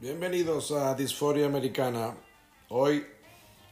Bienvenidos 0.00 0.72
a 0.72 0.94
Disforia 0.94 1.44
Americana. 1.44 2.16
Hoy 2.70 3.04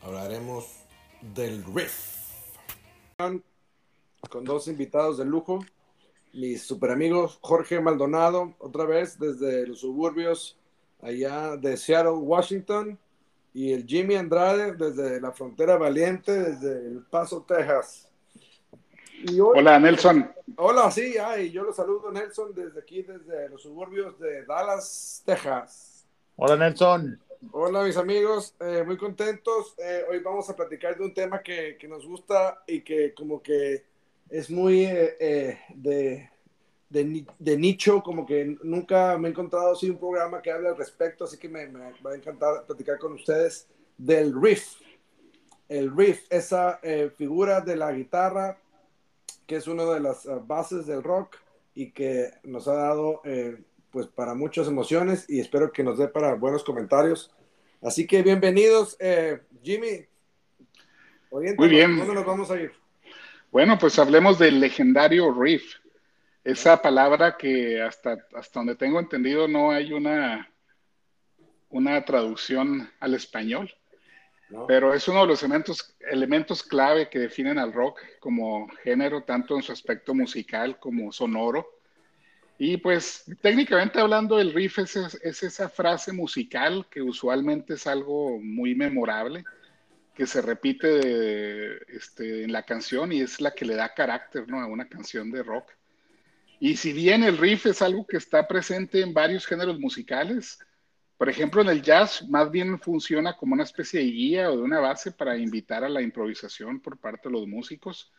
hablaremos 0.02 0.84
del 1.22 1.64
riff. 1.64 2.18
Con 3.16 4.44
dos 4.44 4.68
invitados 4.68 5.16
de 5.16 5.24
lujo, 5.24 5.64
mis 6.34 6.64
super 6.64 6.90
amigos 6.90 7.38
Jorge 7.40 7.80
Maldonado, 7.80 8.52
otra 8.58 8.84
vez 8.84 9.18
desde 9.18 9.66
los 9.66 9.80
suburbios 9.80 10.58
allá 11.00 11.56
de 11.56 11.78
Seattle, 11.78 12.10
Washington, 12.10 12.98
y 13.54 13.72
el 13.72 13.86
Jimmy 13.86 14.16
Andrade 14.16 14.72
desde 14.74 15.22
la 15.22 15.32
frontera 15.32 15.78
valiente, 15.78 16.30
desde 16.30 16.88
El 16.88 17.06
Paso, 17.06 17.42
Texas. 17.48 18.06
Hola, 19.40 19.80
Nelson. 19.80 20.30
Hola, 20.56 20.90
sí, 20.90 21.16
ay, 21.16 21.50
yo 21.50 21.62
los 21.64 21.74
saludo, 21.74 22.12
Nelson, 22.12 22.52
desde 22.54 22.80
aquí, 22.80 23.02
desde 23.02 23.48
los 23.48 23.62
suburbios 23.62 24.18
de 24.20 24.44
Dallas, 24.44 25.22
Texas. 25.24 25.97
Hola, 26.40 26.56
Nelson. 26.56 27.20
Hola, 27.50 27.82
mis 27.82 27.96
amigos, 27.96 28.54
eh, 28.60 28.84
muy 28.86 28.96
contentos. 28.96 29.74
Eh, 29.76 30.04
hoy 30.08 30.20
vamos 30.20 30.48
a 30.48 30.54
platicar 30.54 30.96
de 30.96 31.04
un 31.04 31.12
tema 31.12 31.42
que, 31.42 31.76
que, 31.76 31.88
nos 31.88 32.06
gusta 32.06 32.62
y 32.66 32.82
que 32.82 33.12
como 33.12 33.42
que 33.42 33.84
es 34.30 34.48
muy 34.48 34.84
eh, 34.84 35.58
de, 35.74 36.30
de, 36.88 37.26
de, 37.38 37.56
nicho, 37.56 38.02
como 38.02 38.24
que 38.24 38.56
nunca 38.62 39.18
me 39.18 39.28
he 39.28 39.30
encontrado 39.32 39.72
así 39.72 39.90
un 39.90 39.98
programa 39.98 40.40
que 40.40 40.52
hable 40.52 40.68
al 40.68 40.76
respecto, 40.76 41.24
así 41.24 41.36
que 41.38 41.48
me, 41.48 41.66
me 41.66 41.92
va 42.06 42.12
a 42.12 42.16
encantar 42.16 42.64
platicar 42.66 42.98
con 42.98 43.14
ustedes 43.14 43.66
del 43.96 44.32
riff. 44.40 44.80
El 45.68 45.94
riff, 45.96 46.24
esa 46.30 46.80
figura 47.16 47.60
de 47.60 47.76
la 47.76 47.92
guitarra 47.92 48.58
que 49.48 49.56
es 49.56 49.66
una 49.66 49.84
de 49.86 49.98
las 49.98 50.26
uh, 50.26 50.40
bases 50.46 50.86
del 50.86 51.02
rock 51.02 51.36
y 51.74 51.90
que 51.90 52.30
nos 52.44 52.68
ha 52.68 52.74
dado 52.74 53.22
eh, 53.24 53.58
pues 53.90 54.06
para 54.06 54.34
muchas 54.34 54.68
emociones 54.68 55.24
y 55.28 55.40
espero 55.40 55.72
que 55.72 55.82
nos 55.82 55.98
dé 55.98 56.08
para 56.08 56.34
buenos 56.34 56.64
comentarios. 56.64 57.30
Así 57.82 58.06
que 58.06 58.22
bienvenidos, 58.22 58.96
eh, 58.98 59.40
Jimmy. 59.62 60.06
Muy 61.30 61.68
bien. 61.68 61.96
¿Dónde 61.96 62.14
nos 62.14 62.26
vamos 62.26 62.50
a 62.50 62.60
ir? 62.60 62.72
Bueno, 63.50 63.78
pues 63.78 63.98
hablemos 63.98 64.38
del 64.38 64.60
legendario 64.60 65.32
riff. 65.32 65.76
Esa 66.44 66.80
palabra 66.80 67.36
que 67.36 67.80
hasta, 67.82 68.18
hasta 68.34 68.60
donde 68.60 68.76
tengo 68.76 68.98
entendido 68.98 69.48
no 69.48 69.70
hay 69.70 69.92
una, 69.92 70.50
una 71.68 72.04
traducción 72.04 72.90
al 73.00 73.14
español. 73.14 73.72
Pero 74.66 74.94
es 74.94 75.06
uno 75.08 75.20
de 75.22 75.26
los 75.26 75.42
elementos, 75.42 75.94
elementos 76.10 76.62
clave 76.62 77.10
que 77.10 77.18
definen 77.18 77.58
al 77.58 77.72
rock 77.72 78.00
como 78.18 78.66
género, 78.82 79.22
tanto 79.24 79.54
en 79.56 79.62
su 79.62 79.72
aspecto 79.72 80.14
musical 80.14 80.78
como 80.78 81.12
sonoro. 81.12 81.77
Y 82.58 82.76
pues 82.78 83.24
técnicamente 83.40 84.00
hablando, 84.00 84.40
el 84.40 84.52
riff 84.52 84.80
es, 84.80 84.96
es, 84.96 85.42
esa 85.44 85.68
frase 85.68 86.12
musical 86.12 86.86
que 86.90 87.00
usualmente 87.00 87.74
es 87.74 87.86
algo 87.86 88.40
muy 88.40 88.74
memorable, 88.74 89.44
que 90.12 90.26
se 90.26 90.42
repite 90.42 91.96
este, 91.96 92.42
en 92.42 92.50
la 92.50 92.64
canción 92.64 93.12
y 93.12 93.20
es 93.20 93.40
la 93.40 93.52
que 93.52 93.64
le 93.64 93.76
da 93.76 93.94
carácter 93.94 94.48
¿no? 94.48 94.60
a 94.60 94.66
una 94.66 94.88
canción 94.88 95.30
de 95.30 95.44
rock. 95.44 95.70
Y 96.58 96.76
si 96.76 96.92
bien 96.92 97.22
el 97.22 97.38
riff 97.38 97.66
es 97.66 97.80
algo 97.80 98.04
que 98.04 98.16
está 98.16 98.48
presente 98.48 99.00
en 99.02 99.14
varios 99.14 99.46
géneros 99.46 99.78
musicales, 99.78 100.58
por 101.16 101.28
ejemplo, 101.28 101.62
en 101.62 101.68
el 101.68 101.82
jazz 101.82 102.28
más 102.28 102.50
bien 102.50 102.80
funciona 102.80 103.36
como 103.36 103.54
una 103.54 103.62
especie 103.62 104.00
de 104.00 104.06
guía 104.06 104.50
o 104.50 104.56
de 104.56 104.62
una 104.62 104.80
base 104.80 105.12
para 105.12 105.36
invitar 105.36 105.84
a 105.84 105.88
la 105.88 106.02
improvisación 106.02 106.80
por 106.80 106.98
parte 106.98 107.28
de 107.28 107.34
los 107.34 107.46
músicos. 107.46 108.12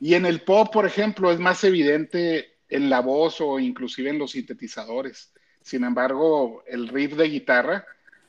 Y 0.00 0.14
en 0.14 0.24
el 0.24 0.42
pop, 0.42 0.72
por 0.72 0.86
ejemplo, 0.86 1.32
es 1.32 1.40
más 1.40 1.64
evidente 1.64 2.55
en 2.68 2.90
la 2.90 3.00
voz 3.00 3.40
o 3.40 3.58
inclusive 3.58 4.10
en 4.10 4.18
los 4.18 4.32
sintetizadores. 4.32 5.32
Sin 5.62 5.84
embargo, 5.84 6.62
el 6.66 6.88
riff 6.88 7.14
de 7.14 7.28
guitarra 7.28 7.86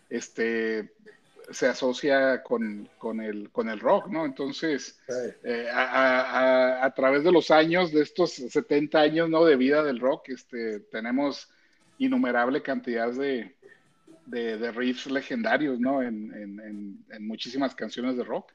este, 0.09 0.91
se 1.51 1.67
asocia 1.67 2.43
con, 2.43 2.89
con, 2.97 3.21
el, 3.21 3.49
con 3.51 3.69
el 3.69 3.79
rock, 3.79 4.07
¿no? 4.07 4.25
Entonces, 4.25 4.99
eh, 5.43 5.67
a, 5.71 6.81
a, 6.81 6.85
a, 6.85 6.93
través 6.93 7.23
de 7.23 7.31
los 7.31 7.51
años, 7.51 7.91
de 7.91 8.01
estos 8.01 8.33
70 8.33 8.99
años 8.99 9.29
¿no? 9.29 9.45
de 9.45 9.55
vida 9.55 9.83
del 9.83 9.99
rock, 9.99 10.29
este, 10.29 10.81
tenemos 10.81 11.49
innumerable 11.99 12.61
cantidad 12.61 13.11
de, 13.11 13.55
de, 14.25 14.57
de 14.57 14.71
riffs 14.71 15.07
legendarios, 15.07 15.79
¿no? 15.79 16.01
En, 16.01 16.33
en, 16.33 17.05
en, 17.09 17.27
muchísimas 17.27 17.73
canciones 17.73 18.17
de 18.17 18.23
rock. 18.23 18.51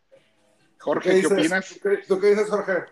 Jorge, 0.78 1.20
¿qué, 1.20 1.26
opinas? 1.26 1.81
¿Tú 2.06 2.20
qué 2.20 2.28
dices, 2.28 2.49
Jorge? 2.49 2.84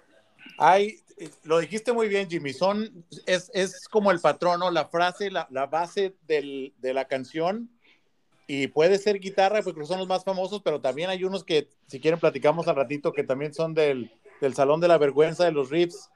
Ay, 0.58 1.00
lo 1.44 1.58
dijiste 1.58 1.92
muy 1.92 2.08
bien, 2.08 2.28
Jimmy. 2.28 2.52
Son, 2.52 3.04
es, 3.26 3.50
es 3.54 3.88
como 3.88 4.10
el 4.10 4.20
patrón, 4.20 4.60
¿no? 4.60 4.70
La 4.70 4.86
frase, 4.86 5.30
la, 5.30 5.46
la 5.50 5.66
base 5.66 6.14
del, 6.26 6.74
de 6.78 6.94
la 6.94 7.06
canción. 7.06 7.70
Y 8.46 8.66
puede 8.66 8.98
ser 8.98 9.20
guitarra, 9.20 9.62
porque 9.62 9.86
son 9.86 9.98
los 9.98 10.08
más 10.08 10.24
famosos, 10.24 10.60
pero 10.62 10.80
también 10.80 11.08
hay 11.08 11.22
unos 11.22 11.44
que, 11.44 11.68
si 11.86 12.00
quieren, 12.00 12.18
platicamos 12.18 12.66
al 12.66 12.74
ratito, 12.74 13.12
que 13.12 13.22
también 13.22 13.54
son 13.54 13.74
del, 13.74 14.10
del 14.40 14.54
Salón 14.54 14.80
de 14.80 14.88
la 14.88 14.98
Vergüenza 14.98 15.44
de 15.44 15.52
los 15.52 15.70
riffs, 15.70 16.10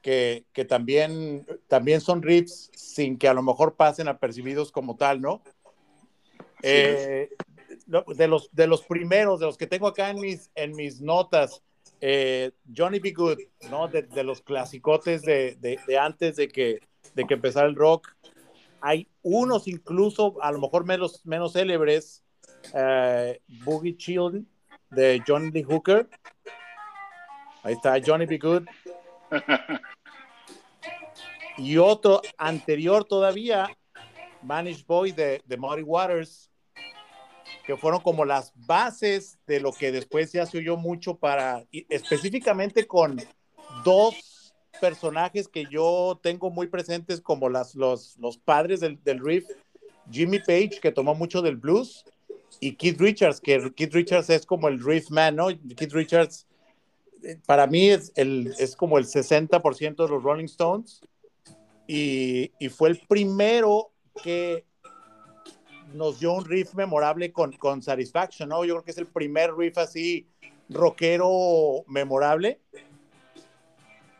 que, 0.00 0.44
que 0.52 0.64
también, 0.64 1.44
también 1.66 2.00
son 2.00 2.22
riffs 2.22 2.70
sin 2.74 3.18
que 3.18 3.26
a 3.26 3.34
lo 3.34 3.42
mejor 3.42 3.74
pasen 3.74 4.06
apercibidos 4.06 4.70
como 4.70 4.96
tal, 4.96 5.20
¿no? 5.20 5.42
Eh, 6.62 7.30
de, 7.86 8.28
los, 8.28 8.48
de 8.52 8.66
los 8.68 8.82
primeros, 8.82 9.40
de 9.40 9.46
los 9.46 9.58
que 9.58 9.66
tengo 9.66 9.88
acá 9.88 10.10
en 10.10 10.20
mis, 10.20 10.50
en 10.54 10.76
mis 10.76 11.00
notas, 11.00 11.60
eh, 12.00 12.52
Johnny 12.74 12.98
B. 12.98 13.12
Good, 13.12 13.38
¿no? 13.70 13.88
De, 13.88 14.02
de 14.02 14.24
los 14.24 14.42
clasicotes 14.42 15.22
de, 15.22 15.56
de, 15.60 15.98
antes 15.98 16.36
de 16.36 16.48
que, 16.48 16.80
de 17.14 17.26
que 17.26 17.34
empezara 17.34 17.66
el 17.68 17.76
rock. 17.76 18.08
Hay 18.80 19.08
unos 19.22 19.68
incluso, 19.68 20.42
a 20.42 20.50
lo 20.52 20.58
mejor 20.58 20.86
menos, 20.86 21.24
menos 21.26 21.52
célebres, 21.52 22.24
eh, 22.74 23.40
Boogie 23.64 23.96
Chill 23.96 24.46
de 24.90 25.22
Johnny 25.26 25.50
Lee 25.50 25.62
Hooker. 25.62 26.08
Ahí 27.62 27.74
está 27.74 28.00
Johnny 28.04 28.26
B. 28.26 28.38
Good. 28.38 28.64
Y 31.56 31.76
otro 31.76 32.22
anterior 32.38 33.04
todavía, 33.04 33.68
Manish 34.42 34.86
Boy 34.86 35.12
de, 35.12 35.42
de 35.44 35.56
Muddy 35.58 35.82
Waters, 35.82 36.49
que 37.66 37.76
fueron 37.76 38.00
como 38.00 38.24
las 38.24 38.52
bases 38.54 39.38
de 39.46 39.60
lo 39.60 39.72
que 39.72 39.92
después 39.92 40.32
ya 40.32 40.46
se 40.46 40.58
oyó 40.58 40.76
mucho 40.76 41.16
para, 41.16 41.64
específicamente 41.88 42.86
con 42.86 43.20
dos 43.84 44.52
personajes 44.80 45.48
que 45.48 45.66
yo 45.70 46.18
tengo 46.22 46.50
muy 46.50 46.66
presentes 46.66 47.20
como 47.20 47.48
las, 47.48 47.74
los, 47.74 48.16
los 48.18 48.38
padres 48.38 48.80
del, 48.80 49.02
del 49.04 49.24
riff, 49.24 49.46
Jimmy 50.10 50.38
Page, 50.38 50.80
que 50.80 50.92
tomó 50.92 51.14
mucho 51.14 51.42
del 51.42 51.56
blues, 51.56 52.04
y 52.58 52.74
Keith 52.74 53.00
Richards, 53.00 53.40
que 53.40 53.72
Keith 53.74 53.94
Richards 53.94 54.30
es 54.30 54.44
como 54.44 54.68
el 54.68 54.82
riff 54.82 55.10
man, 55.10 55.36
¿no? 55.36 55.48
Keith 55.48 55.92
Richards, 55.92 56.46
eh, 57.22 57.38
para 57.46 57.66
mí 57.66 57.90
es, 57.90 58.12
el, 58.16 58.54
es 58.58 58.74
como 58.74 58.98
el 58.98 59.06
60% 59.06 59.96
de 59.96 60.08
los 60.08 60.22
Rolling 60.22 60.46
Stones, 60.46 61.00
y, 61.86 62.52
y 62.58 62.68
fue 62.68 62.90
el 62.90 62.98
primero 63.08 63.92
que 64.22 64.64
nos 65.94 66.20
dio 66.20 66.32
un 66.32 66.44
riff 66.44 66.74
memorable 66.74 67.32
con, 67.32 67.52
con 67.52 67.82
Satisfaction, 67.82 68.48
¿no? 68.48 68.64
Yo 68.64 68.74
creo 68.74 68.84
que 68.84 68.90
es 68.90 68.98
el 68.98 69.06
primer 69.06 69.54
riff 69.54 69.78
así 69.78 70.26
rockero 70.68 71.84
memorable. 71.86 72.60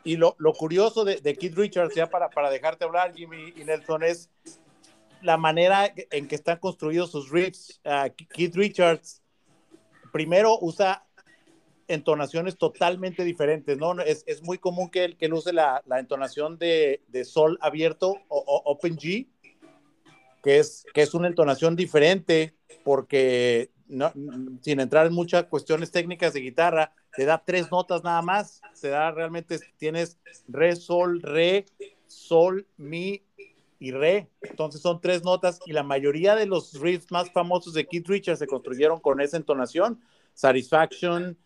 Y 0.03 0.17
lo, 0.17 0.35
lo 0.39 0.53
curioso 0.53 1.05
de, 1.05 1.17
de, 1.17 1.37
Keith 1.37 1.57
Richards, 1.57 1.95
ya 1.95 2.09
para, 2.09 2.31
para 2.31 2.51
dejarte 2.51 2.85
hablar, 2.85 3.15
Jimmy 3.15 3.53
y 3.57 3.65
Nelson, 3.65 4.03
es 4.03 4.31
la 5.21 5.37
manera 5.37 5.93
en 6.11 6.27
que 6.27 6.35
están 6.35 6.59
construidos 6.59 7.11
sus 7.11 7.31
riffs. 7.31 7.81
Uh, 7.85 8.11
Keith 8.31 8.57
Richards 8.57 9.23
primero 10.13 10.59
usa 10.61 11.07
entonaciones 11.87 12.57
totalmente 12.57 13.25
diferentes, 13.25 13.77
¿no? 13.77 14.01
Es, 14.01 14.25
es 14.27 14.43
muy 14.43 14.59
común 14.59 14.91
que 14.91 15.05
él, 15.05 15.17
que 15.17 15.27
él 15.27 15.35
use 15.35 15.53
la, 15.53 15.83
la 15.87 15.99
entonación 15.99 16.57
de, 16.57 17.03
de, 17.09 17.25
sol 17.25 17.59
abierto 17.61 18.11
o, 18.29 18.39
o 18.39 18.63
open 18.71 18.97
G, 18.97 19.29
que 20.43 20.59
es, 20.59 20.85
que 20.95 21.03
es 21.03 21.15
una 21.15 21.29
entonación 21.29 21.77
diferente 21.77 22.55
porque 22.85 23.71
no, 23.89 24.13
sin 24.63 24.81
entrar 24.81 25.07
en 25.07 25.13
muchas 25.13 25.45
cuestiones 25.45 25.91
técnicas 25.91 26.33
de 26.33 26.41
guitarra, 26.41 26.95
te 27.17 27.25
da 27.25 27.43
tres 27.45 27.71
notas 27.71 28.05
nada 28.05 28.23
más, 28.23 28.61
te 28.81 28.89
da 28.89 29.11
realmente, 29.11 29.59
tienes 29.77 30.19
re, 30.49 30.77
sol, 30.77 31.21
re, 31.23 31.67
sol, 32.07 32.67
mi 32.77 33.23
y 33.83 33.93
re, 33.93 34.29
entonces 34.43 34.83
son 34.83 35.01
tres 35.01 35.25
notas 35.25 35.59
y 35.65 35.73
la 35.73 35.83
mayoría 35.83 36.37
de 36.37 36.45
los 36.45 36.79
riffs 36.79 37.11
más 37.11 37.33
famosos 37.33 37.73
de 37.73 37.87
Keith 37.87 38.07
Richards 38.07 38.39
se 38.39 38.47
construyeron 38.47 39.01
con 39.01 39.23
esa 39.23 39.39
entonación, 39.39 40.01
Satisfaction, 40.35 41.37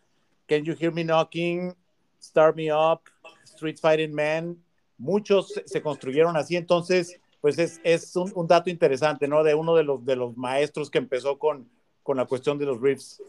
Can 0.47 0.65
You 0.65 0.75
Hear 0.79 0.93
Me 0.93 1.05
Knocking, 1.05 1.75
Start 2.21 2.57
Me 2.57 2.75
Up, 2.75 3.03
Street 3.45 3.79
Fighting 3.81 4.13
Man, 4.13 4.59
muchos 4.99 5.63
se 5.65 5.81
construyeron 5.81 6.37
así, 6.37 6.57
entonces 6.57 7.21
pues 7.45 7.59
es, 7.59 7.79
es 7.85 8.17
un, 8.17 8.33
un, 8.37 8.47
dato 8.47 8.71
interesante, 8.71 9.29
¿no? 9.29 9.45
De 9.45 9.55
uno 9.55 9.75
de 9.75 9.85
los, 9.85 10.03
de 10.03 10.17
los 10.17 10.35
maestros 10.35 10.91
que 10.91 10.97
empezó 10.97 11.39
con, 11.39 11.69
con 12.03 12.17
la 12.17 12.25
cuestión 12.25 12.59
de 12.59 12.65
los 12.65 12.81
riffs. 12.81 13.23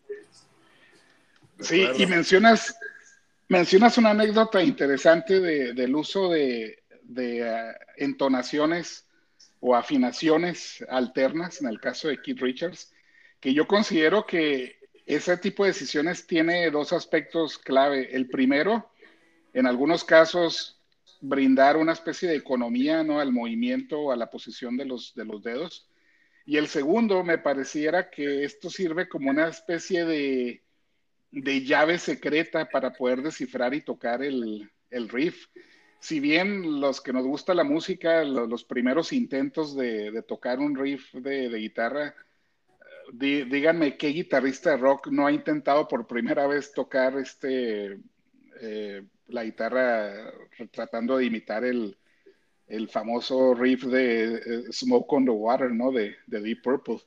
Sí, 1.59 1.85
y 1.97 2.05
mencionas, 2.05 2.77
mencionas 3.49 3.97
una 3.97 4.11
anécdota 4.11 4.63
interesante 4.63 5.41
de, 5.41 5.73
del 5.73 5.93
uso 5.93 6.29
de, 6.29 6.81
de 7.01 7.43
uh, 7.43 7.73
entonaciones 7.97 9.05
o 9.59 9.75
afinaciones 9.75 10.81
alternas, 10.87 11.59
en 11.59 11.67
el 11.67 11.81
caso 11.81 12.07
de 12.07 12.21
Keith 12.21 12.39
Richards, 12.39 12.93
que 13.41 13.53
yo 13.53 13.67
considero 13.67 14.25
que 14.25 14.77
ese 15.05 15.35
tipo 15.35 15.65
de 15.65 15.71
decisiones 15.71 16.25
tiene 16.25 16.71
dos 16.71 16.93
aspectos 16.93 17.57
clave. 17.57 18.15
El 18.15 18.29
primero, 18.29 18.89
en 19.53 19.67
algunos 19.67 20.05
casos, 20.05 20.74
brindar 21.27 21.77
una 21.77 21.93
especie 21.93 22.29
de 22.29 22.35
economía 22.35 23.03
¿no? 23.03 23.19
al 23.19 23.31
movimiento 23.31 23.99
o 23.99 24.11
a 24.11 24.15
la 24.15 24.29
posición 24.29 24.77
de 24.77 24.85
los, 24.85 25.13
de 25.15 25.25
los 25.25 25.41
dedos. 25.43 25.89
Y 26.45 26.57
el 26.57 26.67
segundo, 26.67 27.23
me 27.23 27.39
pareciera 27.39 28.09
que 28.09 28.43
esto 28.43 28.69
sirve 28.69 29.09
como 29.09 29.31
una 29.31 29.47
especie 29.47 30.05
de, 30.05 30.63
de 31.31 31.61
llave 31.63 31.97
secreta 31.97 32.69
para 32.69 32.93
poder 32.93 33.21
descifrar 33.23 33.73
y 33.73 33.81
tocar 33.81 34.23
el, 34.23 34.69
el 34.91 35.09
riff. 35.09 35.47
Si 35.99 36.19
bien 36.19 36.79
los 36.79 37.01
que 37.01 37.13
nos 37.13 37.25
gusta 37.25 37.55
la 37.55 37.63
música, 37.63 38.23
los, 38.23 38.63
primeros 38.63 39.11
intentos 39.11 39.75
de, 39.75 40.23
tocar 40.27 40.59
un 40.59 40.75
riff 40.75 41.11
de, 41.13 41.49
guitarra, 41.49 42.13
díganme 43.11 43.97
qué 43.97 44.09
guitarrista 44.09 44.71
de 44.71 44.77
rock 44.77 45.07
no 45.07 45.25
ha 45.25 45.31
intentado 45.31 45.87
por 45.87 46.05
primera 46.05 46.45
vez 46.45 46.71
tocar 46.73 47.17
este 47.17 47.97
eh, 48.61 49.03
la 49.27 49.43
guitarra 49.43 50.31
tratando 50.71 51.17
de 51.17 51.25
imitar 51.25 51.63
el, 51.63 51.97
famoso 52.89 53.53
riff 53.53 53.83
de 53.85 54.35
eh, 54.35 54.63
Smoke 54.71 55.15
on 55.15 55.25
the 55.25 55.31
Water, 55.31 55.71
¿no? 55.71 55.91
De, 55.91 56.15
Deep 56.27 56.61
Purple. 56.63 57.01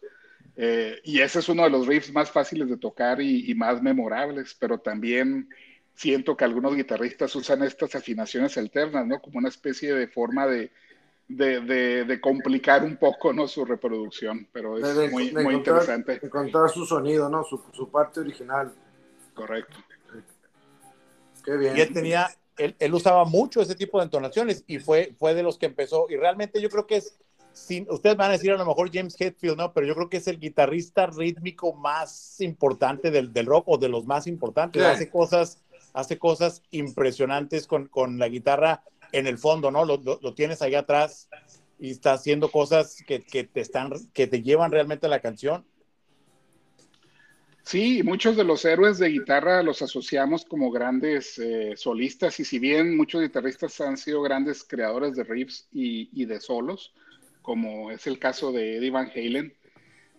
Eh, 0.56 1.00
y 1.04 1.20
ese 1.20 1.38
es 1.38 1.48
uno 1.48 1.64
de 1.64 1.70
los 1.70 1.86
riffs 1.86 2.12
más 2.12 2.30
fáciles 2.30 2.68
de 2.68 2.76
tocar 2.76 3.20
y, 3.20 3.54
más 3.54 3.82
memorables, 3.82 4.56
pero 4.58 4.78
también 4.78 5.48
siento 5.94 6.36
que 6.36 6.44
algunos 6.44 6.76
guitarristas 6.76 7.34
usan 7.36 7.62
estas 7.62 7.94
afinaciones 7.94 8.56
alternas, 8.56 9.06
¿no? 9.06 9.20
Como 9.20 9.38
una 9.38 9.48
especie 9.48 9.94
de 9.94 10.08
forma 10.08 10.46
de, 10.46 10.70
de, 11.28 12.20
complicar 12.20 12.84
un 12.84 12.96
poco, 12.96 13.32
¿no? 13.32 13.46
Su 13.46 13.64
reproducción, 13.64 14.48
pero 14.52 14.78
es 14.78 15.12
muy, 15.12 15.32
muy 15.32 15.54
interesante. 15.54 16.20
Encontrar 16.22 16.70
su 16.70 16.86
sonido, 16.86 17.28
¿no? 17.28 17.44
Su, 17.44 17.62
su 17.72 17.90
parte 17.90 18.20
original. 18.20 18.72
Correcto. 19.34 19.76
Y 21.76 21.80
él 21.80 21.92
tenía, 21.92 22.28
él, 22.56 22.76
él, 22.78 22.94
usaba 22.94 23.24
mucho 23.24 23.60
ese 23.60 23.74
tipo 23.74 23.98
de 23.98 24.04
entonaciones 24.04 24.64
y 24.66 24.78
fue, 24.78 25.14
fue 25.18 25.34
de 25.34 25.42
los 25.42 25.58
que 25.58 25.66
empezó. 25.66 26.06
Y 26.08 26.16
realmente 26.16 26.60
yo 26.60 26.68
creo 26.68 26.86
que 26.86 26.96
es, 26.96 27.18
sin, 27.52 27.86
ustedes 27.90 28.16
van 28.16 28.30
a 28.30 28.32
decir 28.32 28.52
a 28.52 28.56
lo 28.56 28.66
mejor 28.66 28.90
James 28.92 29.16
Hetfield, 29.18 29.56
¿no? 29.56 29.72
Pero 29.72 29.86
yo 29.86 29.94
creo 29.94 30.08
que 30.08 30.18
es 30.18 30.28
el 30.28 30.38
guitarrista 30.38 31.06
rítmico 31.06 31.72
más 31.72 32.40
importante 32.40 33.10
del, 33.10 33.32
del 33.32 33.46
rock 33.46 33.64
o 33.68 33.78
de 33.78 33.88
los 33.88 34.06
más 34.06 34.26
importantes. 34.26 34.82
Hace 34.82 35.10
cosas, 35.10 35.62
hace 35.92 36.18
cosas 36.18 36.62
impresionantes 36.70 37.66
con, 37.66 37.86
con 37.88 38.18
la 38.18 38.28
guitarra 38.28 38.82
en 39.12 39.26
el 39.26 39.38
fondo, 39.38 39.70
¿no? 39.70 39.84
Lo, 39.84 39.96
lo, 39.96 40.34
tienes 40.34 40.62
ahí 40.62 40.74
atrás 40.74 41.28
y 41.78 41.90
está 41.90 42.12
haciendo 42.12 42.50
cosas 42.50 43.02
que, 43.06 43.20
que, 43.20 43.44
te 43.44 43.60
están, 43.60 43.92
que 44.12 44.26
te 44.26 44.42
llevan 44.42 44.70
realmente 44.70 45.06
a 45.06 45.10
la 45.10 45.20
canción. 45.20 45.64
Sí, 47.68 48.02
muchos 48.02 48.34
de 48.34 48.44
los 48.44 48.64
héroes 48.64 48.96
de 48.96 49.10
guitarra 49.10 49.62
los 49.62 49.82
asociamos 49.82 50.46
como 50.46 50.70
grandes 50.70 51.38
eh, 51.38 51.74
solistas 51.76 52.40
y 52.40 52.44
si 52.46 52.58
bien 52.58 52.96
muchos 52.96 53.20
guitarristas 53.20 53.78
han 53.82 53.98
sido 53.98 54.22
grandes 54.22 54.64
creadores 54.64 55.14
de 55.16 55.24
riffs 55.24 55.68
y, 55.70 56.24
de 56.24 56.40
solos, 56.40 56.94
como 57.42 57.90
es 57.90 58.06
el 58.06 58.18
caso 58.18 58.52
de 58.52 58.78
Eddie 58.78 58.90
Van 58.90 59.10
Halen, 59.14 59.54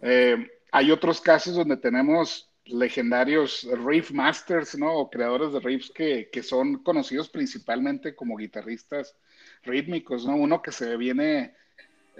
eh, 0.03 0.47
hay 0.71 0.91
otros 0.91 1.21
casos 1.21 1.55
donde 1.55 1.77
tenemos 1.77 2.51
legendarios 2.65 3.67
riff 3.83 4.11
masters, 4.11 4.77
¿no? 4.77 4.93
O 4.93 5.09
creadores 5.09 5.51
de 5.51 5.59
riffs 5.59 5.89
que, 5.89 6.29
que 6.31 6.43
son 6.43 6.83
conocidos 6.83 7.29
principalmente 7.29 8.13
como 8.13 8.37
guitarristas 8.37 9.15
rítmicos, 9.63 10.23
¿no? 10.23 10.35
Uno 10.35 10.61
que 10.61 10.71
se 10.71 10.95
viene 10.97 11.55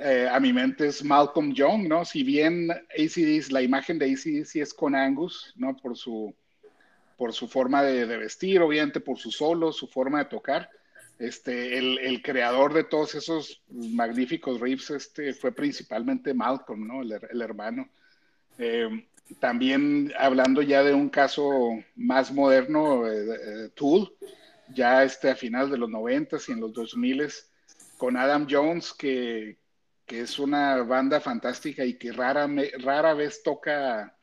eh, 0.01 0.29
a 0.31 0.39
mi 0.39 0.53
mente 0.53 0.87
es 0.87 1.03
Malcolm 1.03 1.53
Young, 1.53 1.89
¿no? 1.89 2.05
Si 2.05 2.23
bien 2.23 2.71
ACDC, 2.71 3.51
la 3.51 3.61
imagen 3.61 3.99
de 3.99 4.05
ACDC 4.05 4.55
es 4.55 4.73
con 4.73 4.95
Angus, 4.95 5.53
¿no? 5.57 5.75
Por 5.75 5.97
su, 5.97 6.33
por 7.17 7.33
su 7.33 7.49
forma 7.49 7.83
de, 7.83 8.05
vestir, 8.05 8.61
obviamente 8.61 9.01
por 9.01 9.17
su 9.17 9.29
solo, 9.29 9.73
su 9.73 9.87
forma 9.87 10.19
de 10.19 10.29
tocar. 10.29 10.69
Este, 11.17 11.77
el, 11.77 12.21
creador 12.21 12.73
de 12.73 12.85
todos 12.85 13.13
esos 13.13 13.61
magníficos 13.67 14.61
riffs 14.61 14.89
este, 14.91 15.33
fue 15.33 15.51
principalmente 15.51 16.33
Malcolm, 16.33 16.87
¿no? 16.87 17.01
El, 17.01 17.41
hermano. 17.41 17.89
Eh, 18.57 19.05
también 19.41 20.13
hablando 20.17 20.61
ya 20.61 20.81
de 20.81 20.93
un 20.93 21.09
caso 21.09 21.71
más 21.97 22.31
moderno, 22.31 23.05
eh, 23.05 23.69
Tool, 23.75 24.13
ya 24.73 25.03
este, 25.03 25.29
a 25.29 25.35
finales 25.35 25.71
de 25.71 25.77
los 25.77 25.89
90 25.89 26.37
y 26.47 26.51
en 26.53 26.61
los 26.61 26.71
2000 26.71 27.27
con 27.97 28.15
Adam 28.15 28.47
Jones, 28.49 28.93
que, 28.93 29.57
que 30.09 30.21
es 30.21 30.39
una 30.39 30.81
banda 30.81 31.21
fantástica 31.21 31.85
y 31.85 31.93
que 31.93 32.11
rara, 32.11 32.49
rara 32.79 33.13
vez 33.13 33.43
toca, 33.43 34.17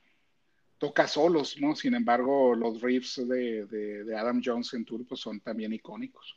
toca 0.79 1.07
solos, 1.07 1.57
¿no? 1.61 1.77
Sin 1.77 1.95
embargo, 1.95 2.57
los 2.57 2.83
riffs 2.83 3.23
de, 3.25 4.05
Adam 4.19 4.43
Jones 4.45 4.75
en 4.75 4.85
Turbo 4.85 5.15
son 5.15 5.39
también 5.39 5.73
icónicos. 5.73 6.37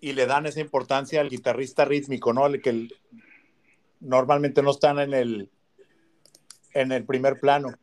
Y 0.00 0.14
le 0.14 0.24
dan 0.24 0.46
esa 0.46 0.60
importancia 0.60 1.20
al 1.20 1.28
guitarrista 1.28 1.84
rítmico, 1.84 2.32
¿no? 2.32 2.46
El 2.46 2.62
que 2.62 2.88
normalmente 4.00 4.62
no 4.62 4.70
están 4.70 4.98
en 4.98 5.12
el, 5.12 5.50
en 6.72 6.90
el 6.90 7.04
primer 7.04 7.38
plano. 7.38 7.74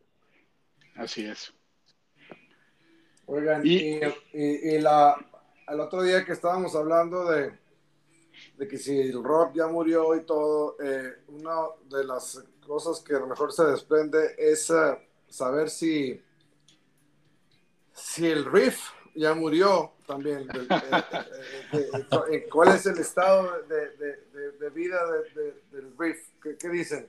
Así 0.95 1.25
es. 1.25 1.53
Oigan, 3.27 3.61
y, 3.63 3.99
y 4.33 4.79
la, 4.79 5.15
el 5.67 5.79
otro 5.79 6.01
día 6.01 6.25
que 6.25 6.31
estábamos 6.31 6.75
hablando 6.75 7.29
de, 7.29 7.53
de 8.57 8.67
que 8.67 8.77
si 8.77 8.99
el 8.99 9.23
rock 9.23 9.55
ya 9.55 9.67
murió 9.67 10.15
y 10.15 10.23
todo, 10.23 10.75
eh, 10.81 11.13
una 11.27 11.55
de 11.89 12.03
las 12.03 12.43
cosas 12.65 13.01
que 13.01 13.15
a 13.15 13.19
lo 13.19 13.27
mejor 13.27 13.51
se 13.51 13.63
desprende 13.65 14.35
es 14.37 14.69
eh, 14.69 14.97
saber 15.27 15.69
si, 15.69 16.21
si 17.93 18.27
el 18.27 18.45
riff 18.45 18.91
ya 19.15 19.33
murió 19.33 19.93
también. 20.07 20.47
Eh, 22.31 22.47
¿Cuál 22.51 22.75
es 22.75 22.85
el 22.87 22.97
estado 22.97 23.61
de, 23.67 24.69
vida 24.71 24.99
del 25.71 25.93
riff? 25.97 26.17
¿Qué, 26.41 26.69
dicen? 26.69 27.07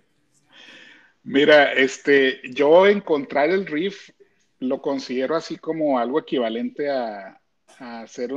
Mira, 1.23 1.73
este, 1.73 2.41
yo 2.53 2.87
encontrar 2.87 3.49
el 3.51 3.67
riff 3.67 4.11
lo 4.59 4.83
considero 4.83 5.35
así 5.37 5.57
como 5.57 5.99
algo 5.99 6.21
equivalente 6.21 6.91
a, 6.91 7.40
hacer 7.79 8.31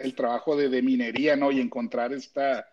el 0.00 0.14
trabajo 0.14 0.56
de, 0.56 0.82
minería, 0.82 1.36
¿no? 1.36 1.50
Y 1.50 1.60
encontrar 1.60 2.12
esta, 2.12 2.68